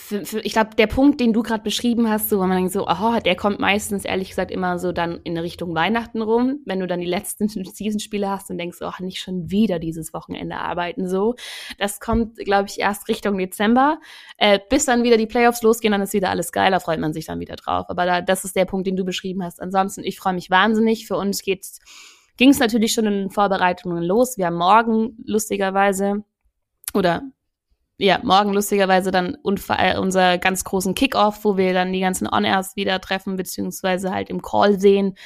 für, 0.00 0.24
für, 0.24 0.38
ich 0.40 0.52
glaube, 0.52 0.76
der 0.76 0.86
Punkt, 0.86 1.18
den 1.18 1.32
du 1.32 1.42
gerade 1.42 1.64
beschrieben 1.64 2.08
hast, 2.08 2.28
so, 2.28 2.38
wo 2.38 2.46
man 2.46 2.56
denkt 2.56 2.72
so, 2.72 2.86
oh, 2.86 3.18
der 3.18 3.34
kommt 3.34 3.58
meistens 3.58 4.04
ehrlich 4.04 4.28
gesagt 4.28 4.52
immer 4.52 4.78
so 4.78 4.92
dann 4.92 5.20
in 5.24 5.36
Richtung 5.36 5.74
Weihnachten 5.74 6.22
rum, 6.22 6.60
wenn 6.64 6.78
du 6.78 6.86
dann 6.86 7.00
die 7.00 7.06
letzten 7.06 7.48
Season-Spiele 7.48 8.30
hast 8.30 8.48
und 8.48 8.58
denkst, 8.58 8.78
oh, 8.80 8.92
nicht 9.00 9.20
schon 9.20 9.50
wieder 9.50 9.80
dieses 9.80 10.14
Wochenende 10.14 10.56
arbeiten, 10.56 11.08
so. 11.08 11.34
Das 11.78 11.98
kommt, 11.98 12.36
glaube 12.36 12.68
ich, 12.68 12.78
erst 12.78 13.08
Richtung 13.08 13.36
Dezember. 13.36 13.98
Äh, 14.36 14.60
bis 14.70 14.84
dann 14.84 15.02
wieder 15.02 15.16
die 15.16 15.26
Playoffs 15.26 15.62
losgehen, 15.62 15.90
dann 15.90 16.02
ist 16.02 16.12
wieder 16.12 16.30
alles 16.30 16.52
geil, 16.52 16.70
da 16.70 16.78
freut 16.78 17.00
man 17.00 17.12
sich 17.12 17.26
dann 17.26 17.40
wieder 17.40 17.56
drauf. 17.56 17.86
Aber 17.88 18.06
da, 18.06 18.22
das 18.22 18.44
ist 18.44 18.54
der 18.54 18.66
Punkt, 18.66 18.86
den 18.86 18.96
du 18.96 19.04
beschrieben 19.04 19.42
hast. 19.42 19.60
Ansonsten, 19.60 20.04
ich 20.04 20.16
freue 20.18 20.34
mich 20.34 20.48
wahnsinnig. 20.48 21.08
Für 21.08 21.16
uns 21.16 21.42
geht's, 21.42 21.80
ging 22.36 22.50
es 22.50 22.60
natürlich 22.60 22.92
schon 22.92 23.06
in 23.06 23.30
Vorbereitungen 23.30 24.04
los. 24.04 24.38
Wir 24.38 24.46
haben 24.46 24.56
morgen 24.56 25.16
lustigerweise 25.26 26.22
oder 26.94 27.22
ja, 27.98 28.20
morgen 28.22 28.52
lustigerweise 28.52 29.10
dann 29.10 29.36
äh, 29.44 29.98
unser 29.98 30.38
ganz 30.38 30.64
großen 30.64 30.94
Kickoff, 30.94 31.44
wo 31.44 31.56
wir 31.56 31.72
dann 31.72 31.92
die 31.92 32.00
ganzen 32.00 32.28
On-Airs 32.32 32.76
wieder 32.76 33.00
treffen, 33.00 33.36
beziehungsweise 33.36 34.12
halt 34.12 34.30
im 34.30 34.40
Call 34.40 34.78
sehen 34.78 35.16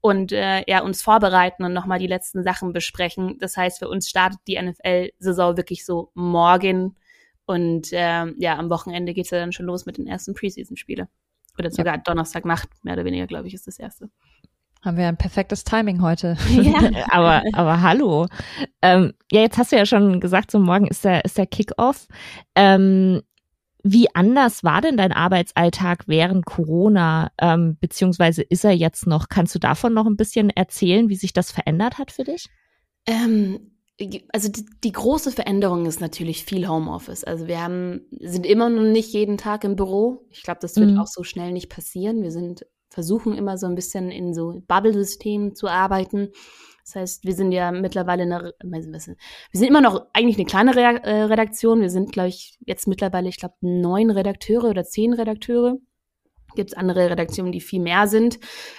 und 0.00 0.32
äh, 0.32 0.62
ja, 0.68 0.82
uns 0.82 1.02
vorbereiten 1.02 1.64
und 1.64 1.72
nochmal 1.72 1.98
die 1.98 2.06
letzten 2.06 2.42
Sachen 2.42 2.72
besprechen. 2.72 3.38
Das 3.40 3.56
heißt, 3.56 3.78
für 3.78 3.88
uns 3.88 4.08
startet 4.08 4.40
die 4.46 4.60
NFL-Saison 4.60 5.56
wirklich 5.56 5.84
so 5.84 6.10
morgen. 6.14 6.96
Und 7.46 7.92
äh, 7.92 8.26
ja, 8.36 8.58
am 8.58 8.70
Wochenende 8.70 9.14
geht's 9.14 9.30
ja 9.30 9.40
dann 9.40 9.52
schon 9.52 9.66
los 9.66 9.86
mit 9.86 9.96
den 9.96 10.06
ersten 10.06 10.34
Preseason-Spiele. 10.34 11.08
Oder 11.58 11.70
sogar 11.70 11.96
ja. 11.96 12.02
Donnerstagnacht, 12.04 12.68
mehr 12.84 12.94
oder 12.94 13.04
weniger, 13.04 13.26
glaube 13.26 13.48
ich, 13.48 13.54
ist 13.54 13.66
das 13.66 13.78
erste. 13.78 14.10
Haben 14.82 14.96
wir 14.96 15.08
ein 15.08 15.16
perfektes 15.16 15.64
Timing 15.64 16.02
heute. 16.02 16.36
Ja, 16.50 16.90
aber, 17.10 17.42
aber 17.52 17.82
hallo. 17.82 18.26
Ähm, 18.80 19.12
ja, 19.32 19.40
jetzt 19.40 19.58
hast 19.58 19.72
du 19.72 19.76
ja 19.76 19.86
schon 19.86 20.20
gesagt, 20.20 20.50
so 20.50 20.58
morgen 20.58 20.86
ist 20.86 21.04
der, 21.04 21.24
ist 21.24 21.36
der 21.36 21.46
Kickoff. 21.46 22.06
Ähm, 22.54 23.22
wie 23.82 24.14
anders 24.14 24.64
war 24.64 24.80
denn 24.80 24.96
dein 24.96 25.12
Arbeitsalltag 25.12 26.04
während 26.06 26.44
Corona, 26.46 27.30
ähm, 27.40 27.76
beziehungsweise 27.80 28.42
ist 28.42 28.64
er 28.64 28.72
jetzt 28.72 29.06
noch? 29.06 29.28
Kannst 29.28 29.54
du 29.54 29.58
davon 29.58 29.94
noch 29.94 30.06
ein 30.06 30.16
bisschen 30.16 30.50
erzählen, 30.50 31.08
wie 31.08 31.16
sich 31.16 31.32
das 31.32 31.52
verändert 31.52 31.98
hat 31.98 32.10
für 32.12 32.24
dich? 32.24 32.48
Ähm, 33.06 33.72
also 34.32 34.48
die, 34.48 34.64
die, 34.84 34.92
große 34.92 35.32
Veränderung 35.32 35.86
ist 35.86 36.00
natürlich 36.00 36.44
viel 36.44 36.68
Homeoffice. 36.68 37.24
Also 37.24 37.46
wir 37.46 37.62
haben, 37.62 38.02
sind 38.20 38.46
immer 38.46 38.68
noch 38.68 38.82
nicht 38.82 39.12
jeden 39.12 39.38
Tag 39.38 39.64
im 39.64 39.76
Büro. 39.76 40.26
Ich 40.30 40.42
glaube, 40.42 40.60
das 40.60 40.76
wird 40.76 40.90
mhm. 40.90 40.98
auch 40.98 41.06
so 41.06 41.24
schnell 41.24 41.52
nicht 41.52 41.68
passieren. 41.68 42.22
Wir 42.22 42.30
sind 42.30 42.64
versuchen 42.90 43.34
immer 43.34 43.58
so 43.58 43.66
ein 43.66 43.74
bisschen 43.74 44.10
in 44.10 44.34
so 44.34 44.62
Bubble-Systemen 44.66 45.54
zu 45.54 45.68
arbeiten. 45.68 46.30
Das 46.84 46.94
heißt, 46.94 47.24
wir 47.26 47.34
sind 47.34 47.52
ja 47.52 47.70
mittlerweile 47.70 48.22
eine, 48.22 48.54
wir 48.62 49.00
sind 49.00 49.68
immer 49.68 49.82
noch 49.82 50.06
eigentlich 50.14 50.38
eine 50.38 50.46
kleine 50.46 50.74
äh, 51.02 51.24
Redaktion. 51.24 51.82
Wir 51.82 51.90
sind, 51.90 52.12
glaube 52.12 52.30
ich, 52.30 52.56
jetzt 52.64 52.88
mittlerweile, 52.88 53.28
ich 53.28 53.36
glaube, 53.36 53.56
neun 53.60 54.10
Redakteure 54.10 54.70
oder 54.70 54.84
zehn 54.84 55.12
Redakteure. 55.12 55.76
Gibt 56.54 56.70
es 56.70 56.76
andere 56.76 57.10
Redaktionen, 57.10 57.52
die 57.52 57.60
viel 57.60 57.82
mehr 57.82 58.06
sind. 58.06 58.38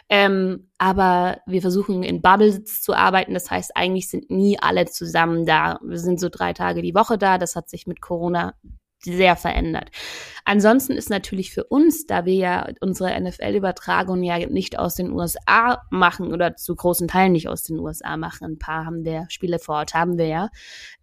Ähm, 0.10 0.72
aber 0.80 1.38
wir 1.46 1.62
versuchen 1.62 2.02
in 2.02 2.24
Bubbles 2.24 2.82
zu 2.82 2.96
arbeiten. 2.96 3.36
Das 3.36 3.52
heißt, 3.52 3.78
eigentlich 3.78 4.10
sind 4.10 4.32
nie 4.32 4.58
alle 4.60 4.86
zusammen 4.86 5.46
da. 5.46 5.80
Wir 5.84 6.00
sind 6.00 6.20
so 6.20 6.30
drei 6.30 6.54
Tage 6.54 6.82
die 6.82 6.96
Woche 6.96 7.20
da. 7.20 7.38
Das 7.38 7.56
hat 7.56 7.70
sich 7.70 7.86
mit 7.86 8.02
Corona 8.02 8.56
sehr 9.02 9.36
verändert. 9.36 9.90
Ansonsten 10.46 10.94
ist 10.94 11.10
natürlich 11.10 11.52
für 11.52 11.64
uns, 11.64 12.06
da 12.06 12.26
wir 12.26 12.34
ja 12.34 12.70
unsere 12.82 13.20
NFL-Übertragung 13.20 14.24
ja 14.24 14.38
nicht 14.48 14.78
aus 14.78 14.96
den 14.96 15.12
USA 15.12 15.82
machen 15.90 16.34
oder 16.34 16.56
zu 16.56 16.76
großen 16.76 17.08
Teilen 17.08 17.32
nicht 17.32 17.48
aus 17.48 17.64
den 17.64 17.80
USA 17.80 18.18
machen, 18.18 18.54
ein 18.54 18.60
paar 18.60 18.86
haben 18.86 19.06
wir 19.06 19.26
Spiele 19.30 19.60
vor 19.60 19.76
Ort, 19.76 19.94
haben 19.94 20.18
wir 20.18 20.28
ja, 20.28 20.50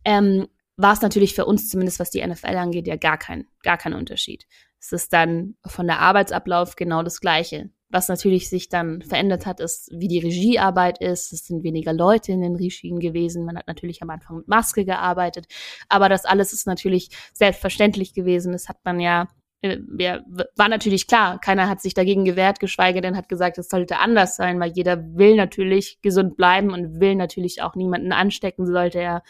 ähm, 0.05 0.47
war 0.77 0.93
es 0.93 1.01
natürlich 1.01 1.35
für 1.35 1.47
uns 1.47 1.71
zumindest, 1.71 1.99
was 2.01 2.11
die 2.11 2.27
NFL 2.27 2.57
angeht, 2.57 2.87
ja 2.87 2.97
gar 2.97 3.19
kein, 3.19 3.47
gar 3.63 3.79
kein 3.79 3.95
Unterschied. 3.95 4.47
Es 4.79 4.93
ist 4.93 5.13
dann 5.13 5.57
von 5.67 5.87
der 5.87 6.01
Arbeitsablauf 6.01 6.77
genau 6.77 7.03
das 7.03 7.21
Gleiche. 7.21 7.71
Was 7.89 8.09
natürlich 8.09 8.49
sich 8.49 8.69
dann 8.69 9.01
verändert 9.03 9.47
hat, 9.47 9.61
ist, 9.61 9.91
wie 9.93 10.09
die 10.09 10.19
Regiearbeit 10.19 11.01
ist. 11.01 11.33
Es 11.33 11.47
sind 11.47 11.63
weniger 11.63 11.93
Leute 11.93 12.33
in 12.33 12.41
den 12.41 12.57
Regien 12.57 12.99
gewesen. 12.99 13.45
Man 13.45 13.57
hat 13.57 13.69
natürlich 13.69 14.03
am 14.03 14.11
Anfang 14.11 14.39
mit 14.39 14.49
Maske 14.49 14.85
gearbeitet. 14.85 15.47
Aber 15.89 16.09
das 16.09 16.25
alles 16.25 16.53
ist 16.53 16.67
natürlich 16.67 17.11
selbstverständlich 17.33 18.13
gewesen. 18.13 18.53
Das 18.53 18.69
hat 18.69 18.79
man 18.85 18.99
ja 18.99 19.29
äh, 19.63 19.79
ja, 19.99 20.21
war 20.57 20.69
natürlich 20.69 21.07
klar, 21.07 21.39
keiner 21.41 21.69
hat 21.69 21.81
sich 21.81 21.95
dagegen 21.95 22.25
gewehrt, 22.25 22.61
geschweige 22.61 23.01
denn 23.01 23.17
hat 23.17 23.29
gesagt, 23.29 23.59
es 23.59 23.69
sollte 23.69 23.99
anders 23.99 24.37
sein, 24.37 24.59
weil 24.61 24.73
jeder 24.73 25.03
will 25.17 25.37
natürlich 25.37 26.01
gesund 26.03 26.37
bleiben 26.37 26.71
und 26.73 27.01
will 27.01 27.15
natürlich 27.15 27.63
auch 27.63 27.77
niemanden 27.77 28.13
anstecken, 28.13 28.67
sollte 28.67 28.99
er 28.99 29.23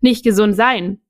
nicht 0.00 0.24
gesund 0.24 0.54
sein. 0.56 1.00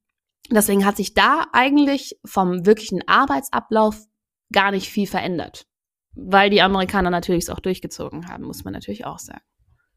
Deswegen 0.51 0.85
hat 0.87 0.97
sich 0.97 1.15
da 1.15 1.47
eigentlich 1.53 2.19
vom 2.25 2.67
wirklichen 2.67 3.07
Arbeitsablauf 3.09 4.07
gar 4.53 4.71
nicht 4.71 4.89
viel 4.89 5.07
verändert 5.07 5.67
weil 6.15 6.51
die 6.51 6.63
Amerikaner 6.63 7.11
natürlich 7.11 7.45
es 7.45 7.51
auch 7.51 7.61
durchgezogen 7.61 8.29
haben, 8.29 8.45
muss 8.45 8.65
man 8.65 8.73
natürlich 8.73 9.05
auch 9.05 9.19
sagen. 9.19 9.43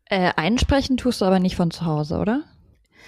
Äh, 0.05 0.31
einsprechen 0.35 0.97
tust 0.97 1.21
du 1.21 1.25
aber 1.25 1.39
nicht 1.39 1.55
von 1.55 1.71
zu 1.71 1.85
Hause, 1.85 2.17
oder? 2.17 2.43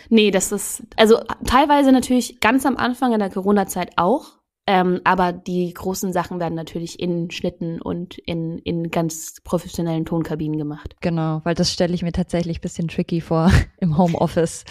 Nee, 0.10 0.32
das 0.32 0.52
ist, 0.52 0.84
also 0.98 1.20
teilweise 1.46 1.92
natürlich 1.92 2.40
ganz 2.40 2.66
am 2.66 2.78
Anfang 2.78 3.14
in 3.14 3.20
der 3.20 3.30
Corona-Zeit 3.30 3.92
auch, 3.98 4.40
ähm, 4.68 5.02
aber 5.04 5.34
die 5.34 5.74
großen 5.74 6.14
Sachen 6.14 6.40
werden 6.40 6.56
natürlich 6.56 7.00
in 7.00 7.32
Schnitten 7.32 7.82
und 7.82 8.18
in, 8.20 8.60
in 8.60 8.92
ganz 8.92 9.42
professionellen 9.44 10.06
Tonkabinen 10.06 10.58
gemacht. 10.58 10.96
Genau, 11.02 11.42
weil 11.44 11.56
das 11.56 11.74
stelle 11.74 11.94
ich 11.94 12.04
mir 12.04 12.12
tatsächlich 12.12 12.62
bisschen 12.62 12.88
tricky 12.88 13.22
vor 13.22 13.52
im 13.80 13.98
Homeoffice. 13.98 14.64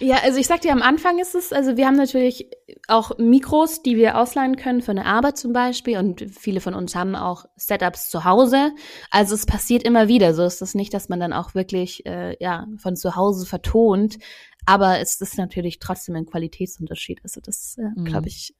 Ja, 0.00 0.16
also 0.22 0.38
ich 0.38 0.46
sag 0.46 0.62
dir, 0.62 0.72
am 0.72 0.80
Anfang 0.80 1.18
ist 1.18 1.34
es, 1.34 1.52
also 1.52 1.76
wir 1.76 1.86
haben 1.86 1.96
natürlich 1.96 2.50
auch 2.88 3.18
Mikros, 3.18 3.82
die 3.82 3.96
wir 3.96 4.16
ausleihen 4.18 4.56
können 4.56 4.80
für 4.80 4.92
eine 4.92 5.04
Arbeit 5.04 5.36
zum 5.36 5.52
Beispiel 5.52 5.98
und 5.98 6.24
viele 6.30 6.62
von 6.62 6.74
uns 6.74 6.94
haben 6.94 7.14
auch 7.14 7.44
Setups 7.56 8.08
zu 8.08 8.24
Hause. 8.24 8.72
Also 9.10 9.34
es 9.34 9.44
passiert 9.44 9.82
immer 9.82 10.08
wieder. 10.08 10.32
So 10.32 10.42
ist 10.44 10.62
es 10.62 10.74
nicht, 10.74 10.94
dass 10.94 11.10
man 11.10 11.20
dann 11.20 11.34
auch 11.34 11.54
wirklich 11.54 12.06
äh, 12.06 12.34
ja 12.40 12.66
von 12.78 12.96
zu 12.96 13.14
Hause 13.14 13.44
vertont, 13.44 14.18
aber 14.64 15.00
es 15.00 15.20
ist 15.20 15.36
natürlich 15.36 15.80
trotzdem 15.80 16.16
ein 16.16 16.26
Qualitätsunterschied. 16.26 17.20
Also 17.22 17.42
das, 17.42 17.76
äh, 17.78 17.90
mhm. 17.94 18.04
glaube 18.06 18.28
ich, 18.28 18.54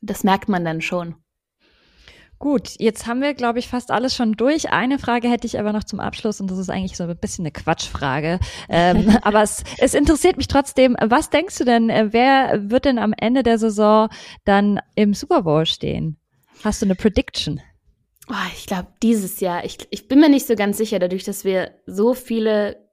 das 0.00 0.24
merkt 0.24 0.48
man 0.48 0.64
dann 0.64 0.80
schon. 0.80 1.16
Gut, 2.38 2.76
jetzt 2.78 3.08
haben 3.08 3.20
wir, 3.20 3.34
glaube 3.34 3.58
ich, 3.58 3.66
fast 3.66 3.90
alles 3.90 4.14
schon 4.14 4.34
durch. 4.34 4.70
Eine 4.70 5.00
Frage 5.00 5.28
hätte 5.28 5.46
ich 5.46 5.58
aber 5.58 5.72
noch 5.72 5.82
zum 5.82 5.98
Abschluss 5.98 6.40
und 6.40 6.48
das 6.48 6.58
ist 6.58 6.70
eigentlich 6.70 6.96
so 6.96 7.02
ein 7.04 7.16
bisschen 7.16 7.44
eine 7.44 7.50
Quatschfrage. 7.50 8.38
Ähm, 8.68 9.16
aber 9.22 9.42
es, 9.42 9.64
es 9.78 9.94
interessiert 9.94 10.36
mich 10.36 10.46
trotzdem. 10.46 10.96
Was 11.00 11.30
denkst 11.30 11.58
du 11.58 11.64
denn, 11.64 11.90
äh, 11.90 12.12
wer 12.12 12.70
wird 12.70 12.84
denn 12.84 12.98
am 12.98 13.12
Ende 13.16 13.42
der 13.42 13.58
Saison 13.58 14.08
dann 14.44 14.80
im 14.94 15.14
Super 15.14 15.42
Bowl 15.42 15.66
stehen? 15.66 16.16
Hast 16.62 16.80
du 16.80 16.86
eine 16.86 16.94
Prediction? 16.94 17.60
Oh, 18.28 18.34
ich 18.54 18.66
glaube, 18.66 18.88
dieses 19.02 19.40
Jahr, 19.40 19.64
ich, 19.64 19.78
ich 19.90 20.06
bin 20.06 20.20
mir 20.20 20.28
nicht 20.28 20.46
so 20.46 20.54
ganz 20.54 20.76
sicher, 20.76 21.00
dadurch, 21.00 21.24
dass 21.24 21.44
wir 21.44 21.72
so 21.86 22.14
viele 22.14 22.88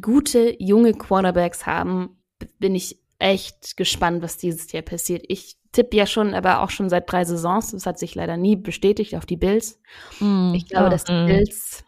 gute 0.00 0.56
junge 0.58 0.94
Quarterbacks 0.94 1.66
haben, 1.66 2.16
bin 2.58 2.74
ich 2.74 2.99
echt 3.20 3.76
gespannt, 3.76 4.22
was 4.22 4.36
dieses 4.36 4.72
Jahr 4.72 4.82
passiert. 4.82 5.24
Ich 5.28 5.56
tippe 5.72 5.96
ja 5.96 6.06
schon, 6.06 6.34
aber 6.34 6.62
auch 6.62 6.70
schon 6.70 6.88
seit 6.88 7.10
drei 7.10 7.24
Saisons. 7.24 7.70
Das 7.70 7.86
hat 7.86 7.98
sich 7.98 8.14
leider 8.14 8.36
nie 8.36 8.56
bestätigt 8.56 9.14
auf 9.14 9.26
die 9.26 9.36
Bills. 9.36 9.80
Mm, 10.18 10.54
ich 10.54 10.68
glaube, 10.68 10.86
oh, 10.86 10.90
dass 10.90 11.04
die 11.04 11.12
mm. 11.12 11.26
Bills 11.26 11.84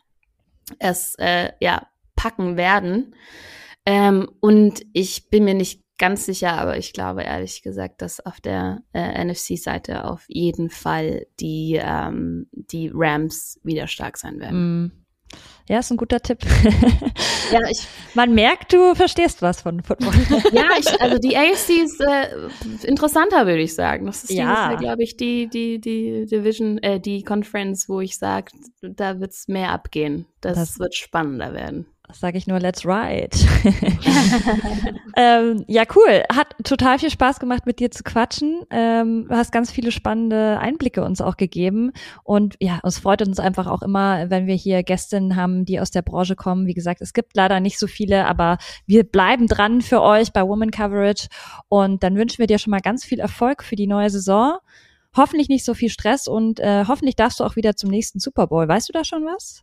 es 0.78 1.14
äh, 1.18 1.50
ja 1.60 1.88
packen 2.14 2.56
werden. 2.56 3.14
Ähm, 3.84 4.30
und 4.40 4.82
ich 4.92 5.28
bin 5.30 5.44
mir 5.44 5.54
nicht 5.54 5.82
ganz 5.98 6.26
sicher, 6.26 6.52
aber 6.52 6.76
ich 6.78 6.92
glaube 6.92 7.22
ehrlich 7.22 7.62
gesagt, 7.62 8.02
dass 8.02 8.24
auf 8.24 8.40
der 8.40 8.82
äh, 8.92 9.24
NFC-Seite 9.24 10.04
auf 10.04 10.24
jeden 10.28 10.70
Fall 10.70 11.26
die, 11.40 11.80
ähm, 11.82 12.48
die 12.52 12.90
Rams 12.92 13.60
wieder 13.62 13.86
stark 13.86 14.18
sein 14.18 14.38
werden. 14.38 14.84
Mm. 14.84 15.01
Ja, 15.68 15.78
ist 15.78 15.90
ein 15.90 15.96
guter 15.96 16.20
Tipp. 16.20 16.38
ja, 17.52 17.60
ich, 17.70 17.86
Man 18.14 18.34
merkt, 18.34 18.72
du 18.72 18.94
verstehst 18.94 19.42
was 19.42 19.62
von 19.62 19.82
Football. 19.82 20.12
ja, 20.52 20.64
ich, 20.78 21.00
also 21.00 21.18
die 21.18 21.36
AFC 21.36 21.70
ist 21.84 22.00
äh, 22.00 22.86
interessanter, 22.86 23.46
würde 23.46 23.62
ich 23.62 23.74
sagen. 23.74 24.06
Das 24.06 24.24
ist, 24.24 24.32
ja. 24.32 24.74
glaube 24.74 25.02
ich, 25.02 25.16
die, 25.16 25.48
die, 25.48 25.80
die 25.80 26.26
Division, 26.26 26.78
äh, 26.78 27.00
die 27.00 27.22
Conference, 27.22 27.88
wo 27.88 28.00
ich 28.00 28.18
sage, 28.18 28.52
da 28.80 29.20
wird 29.20 29.30
es 29.32 29.48
mehr 29.48 29.70
abgehen. 29.70 30.26
Das, 30.40 30.56
das 30.56 30.78
wird 30.78 30.94
spannender 30.94 31.52
werden 31.54 31.86
sage 32.14 32.38
ich 32.38 32.46
nur, 32.46 32.60
let's 32.60 32.86
ride. 32.86 33.30
ähm, 35.16 35.64
ja, 35.66 35.84
cool. 35.94 36.22
Hat 36.32 36.54
total 36.64 36.98
viel 36.98 37.10
Spaß 37.10 37.40
gemacht, 37.40 37.66
mit 37.66 37.80
dir 37.80 37.90
zu 37.90 38.02
quatschen. 38.02 38.62
Ähm, 38.70 39.26
du 39.28 39.34
hast 39.34 39.52
ganz 39.52 39.70
viele 39.70 39.92
spannende 39.92 40.58
Einblicke 40.58 41.04
uns 41.04 41.20
auch 41.20 41.36
gegeben. 41.36 41.92
Und 42.24 42.56
ja, 42.60 42.80
es 42.84 42.98
freut 42.98 43.22
uns 43.22 43.38
einfach 43.40 43.66
auch 43.66 43.82
immer, 43.82 44.30
wenn 44.30 44.46
wir 44.46 44.54
hier 44.54 44.82
Gästinnen 44.82 45.36
haben, 45.36 45.64
die 45.64 45.80
aus 45.80 45.90
der 45.90 46.02
Branche 46.02 46.36
kommen. 46.36 46.66
Wie 46.66 46.74
gesagt, 46.74 47.00
es 47.00 47.12
gibt 47.12 47.36
leider 47.36 47.60
nicht 47.60 47.78
so 47.78 47.86
viele, 47.86 48.26
aber 48.26 48.58
wir 48.86 49.04
bleiben 49.04 49.46
dran 49.46 49.82
für 49.82 50.02
euch 50.02 50.32
bei 50.32 50.42
Woman 50.42 50.70
Coverage. 50.70 51.28
Und 51.68 52.02
dann 52.02 52.16
wünschen 52.16 52.38
wir 52.38 52.46
dir 52.46 52.58
schon 52.58 52.70
mal 52.70 52.80
ganz 52.80 53.04
viel 53.04 53.20
Erfolg 53.20 53.62
für 53.62 53.76
die 53.76 53.86
neue 53.86 54.10
Saison. 54.10 54.58
Hoffentlich 55.16 55.48
nicht 55.48 55.64
so 55.64 55.74
viel 55.74 55.90
Stress 55.90 56.26
und 56.26 56.58
äh, 56.58 56.84
hoffentlich 56.88 57.16
darfst 57.16 57.40
du 57.40 57.44
auch 57.44 57.56
wieder 57.56 57.76
zum 57.76 57.90
nächsten 57.90 58.18
Super 58.18 58.46
Bowl. 58.46 58.66
Weißt 58.66 58.88
du 58.88 58.92
da 58.92 59.04
schon 59.04 59.24
was? 59.24 59.62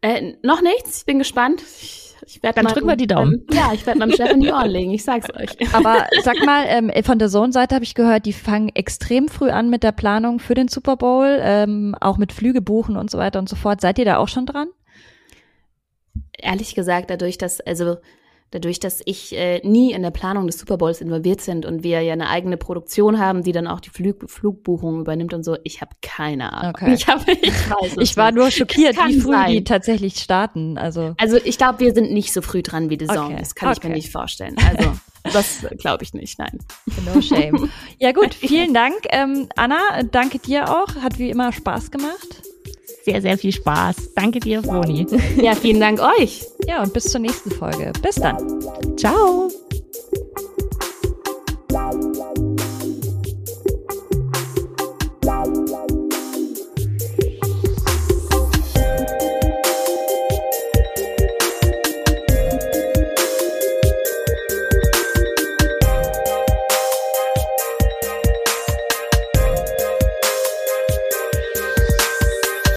Äh, 0.00 0.34
noch 0.42 0.62
nichts, 0.62 0.98
ich 0.98 1.06
bin 1.06 1.18
gespannt. 1.18 1.62
Ich, 1.62 2.14
ich 2.24 2.40
Dann 2.40 2.66
drücken 2.66 2.86
wir 2.86 2.96
die 2.96 3.06
Daumen. 3.06 3.46
Ähm, 3.50 3.56
ja, 3.56 3.72
ich 3.72 3.84
werde 3.84 3.98
meinem 3.98 4.12
Chef 4.12 4.30
in 4.30 4.40
die 4.40 4.50
Ohren 4.50 4.70
legen, 4.70 4.92
ich 4.92 5.04
sag's 5.04 5.28
euch. 5.34 5.50
Aber 5.74 6.06
sag 6.22 6.44
mal, 6.44 6.66
ähm, 6.68 6.92
von 7.02 7.18
der 7.18 7.28
Sohn-Seite 7.28 7.74
habe 7.74 7.84
ich 7.84 7.94
gehört, 7.94 8.26
die 8.26 8.32
fangen 8.32 8.68
extrem 8.74 9.28
früh 9.28 9.50
an 9.50 9.70
mit 9.70 9.82
der 9.82 9.92
Planung 9.92 10.38
für 10.38 10.54
den 10.54 10.68
Super 10.68 10.96
Bowl, 10.96 11.38
ähm, 11.40 11.96
auch 12.00 12.16
mit 12.16 12.32
Flüge 12.32 12.62
buchen 12.62 12.96
und 12.96 13.10
so 13.10 13.18
weiter 13.18 13.40
und 13.40 13.48
so 13.48 13.56
fort. 13.56 13.80
Seid 13.80 13.98
ihr 13.98 14.04
da 14.04 14.18
auch 14.18 14.28
schon 14.28 14.46
dran? 14.46 14.68
Ehrlich 16.36 16.76
gesagt, 16.76 17.10
dadurch, 17.10 17.38
dass, 17.38 17.60
also 17.60 17.96
dadurch, 18.50 18.80
dass 18.80 19.00
ich 19.04 19.36
äh, 19.36 19.60
nie 19.66 19.92
in 19.92 20.02
der 20.02 20.10
Planung 20.10 20.46
des 20.46 20.58
Super 20.58 20.78
Bowls 20.78 21.00
involviert 21.00 21.40
sind 21.40 21.66
und 21.66 21.82
wir 21.82 22.00
ja 22.02 22.12
eine 22.12 22.28
eigene 22.28 22.56
Produktion 22.56 23.18
haben, 23.18 23.42
die 23.42 23.52
dann 23.52 23.66
auch 23.66 23.80
die 23.80 23.90
Flug 23.90 24.28
Flugbuchung 24.30 25.00
übernimmt 25.00 25.34
und 25.34 25.44
so, 25.44 25.56
ich 25.64 25.80
habe 25.80 25.92
keine 26.00 26.52
Ahnung. 26.52 26.74
Okay. 26.74 26.94
Ich, 26.94 27.06
hab, 27.06 27.28
ich, 27.28 27.70
weiß 27.70 27.96
ich 27.98 28.16
war 28.16 28.32
nur 28.32 28.50
schockiert, 28.50 28.96
wie 28.96 29.20
früh 29.20 29.32
sein. 29.32 29.52
die 29.52 29.64
tatsächlich 29.64 30.16
starten. 30.16 30.78
Also, 30.78 31.14
also 31.18 31.36
ich 31.36 31.58
glaube, 31.58 31.80
wir 31.80 31.92
sind 31.92 32.12
nicht 32.12 32.32
so 32.32 32.42
früh 32.42 32.62
dran 32.62 32.90
wie 32.90 32.96
die 32.96 33.06
Saison. 33.06 33.26
Okay. 33.26 33.36
Das 33.38 33.54
kann 33.54 33.68
okay. 33.68 33.78
ich 33.78 33.88
mir 33.88 33.94
nicht 33.94 34.10
vorstellen. 34.10 34.56
Also 34.68 34.92
das 35.32 35.66
glaube 35.78 36.04
ich 36.04 36.14
nicht, 36.14 36.38
nein. 36.38 36.58
No 37.04 37.20
shame. 37.20 37.70
Ja 37.98 38.12
gut, 38.12 38.34
vielen 38.34 38.74
Dank. 38.74 38.94
Ähm, 39.10 39.48
Anna, 39.56 40.02
danke 40.10 40.38
dir 40.38 40.70
auch. 40.70 40.94
Hat 41.02 41.18
wie 41.18 41.30
immer 41.30 41.52
Spaß 41.52 41.90
gemacht 41.90 42.47
sehr, 43.08 43.22
sehr 43.22 43.38
viel 43.38 43.52
Spaß. 43.52 44.14
Danke 44.14 44.40
dir, 44.40 44.64
Roni. 44.64 45.06
Ja, 45.40 45.54
vielen 45.54 45.80
Dank 45.80 46.00
euch. 46.00 46.44
Ja, 46.66 46.82
und 46.82 46.92
bis 46.92 47.04
zur 47.04 47.20
nächsten 47.20 47.50
Folge. 47.50 47.92
Bis 48.02 48.16
dann. 48.16 48.36
Ciao. 48.96 49.48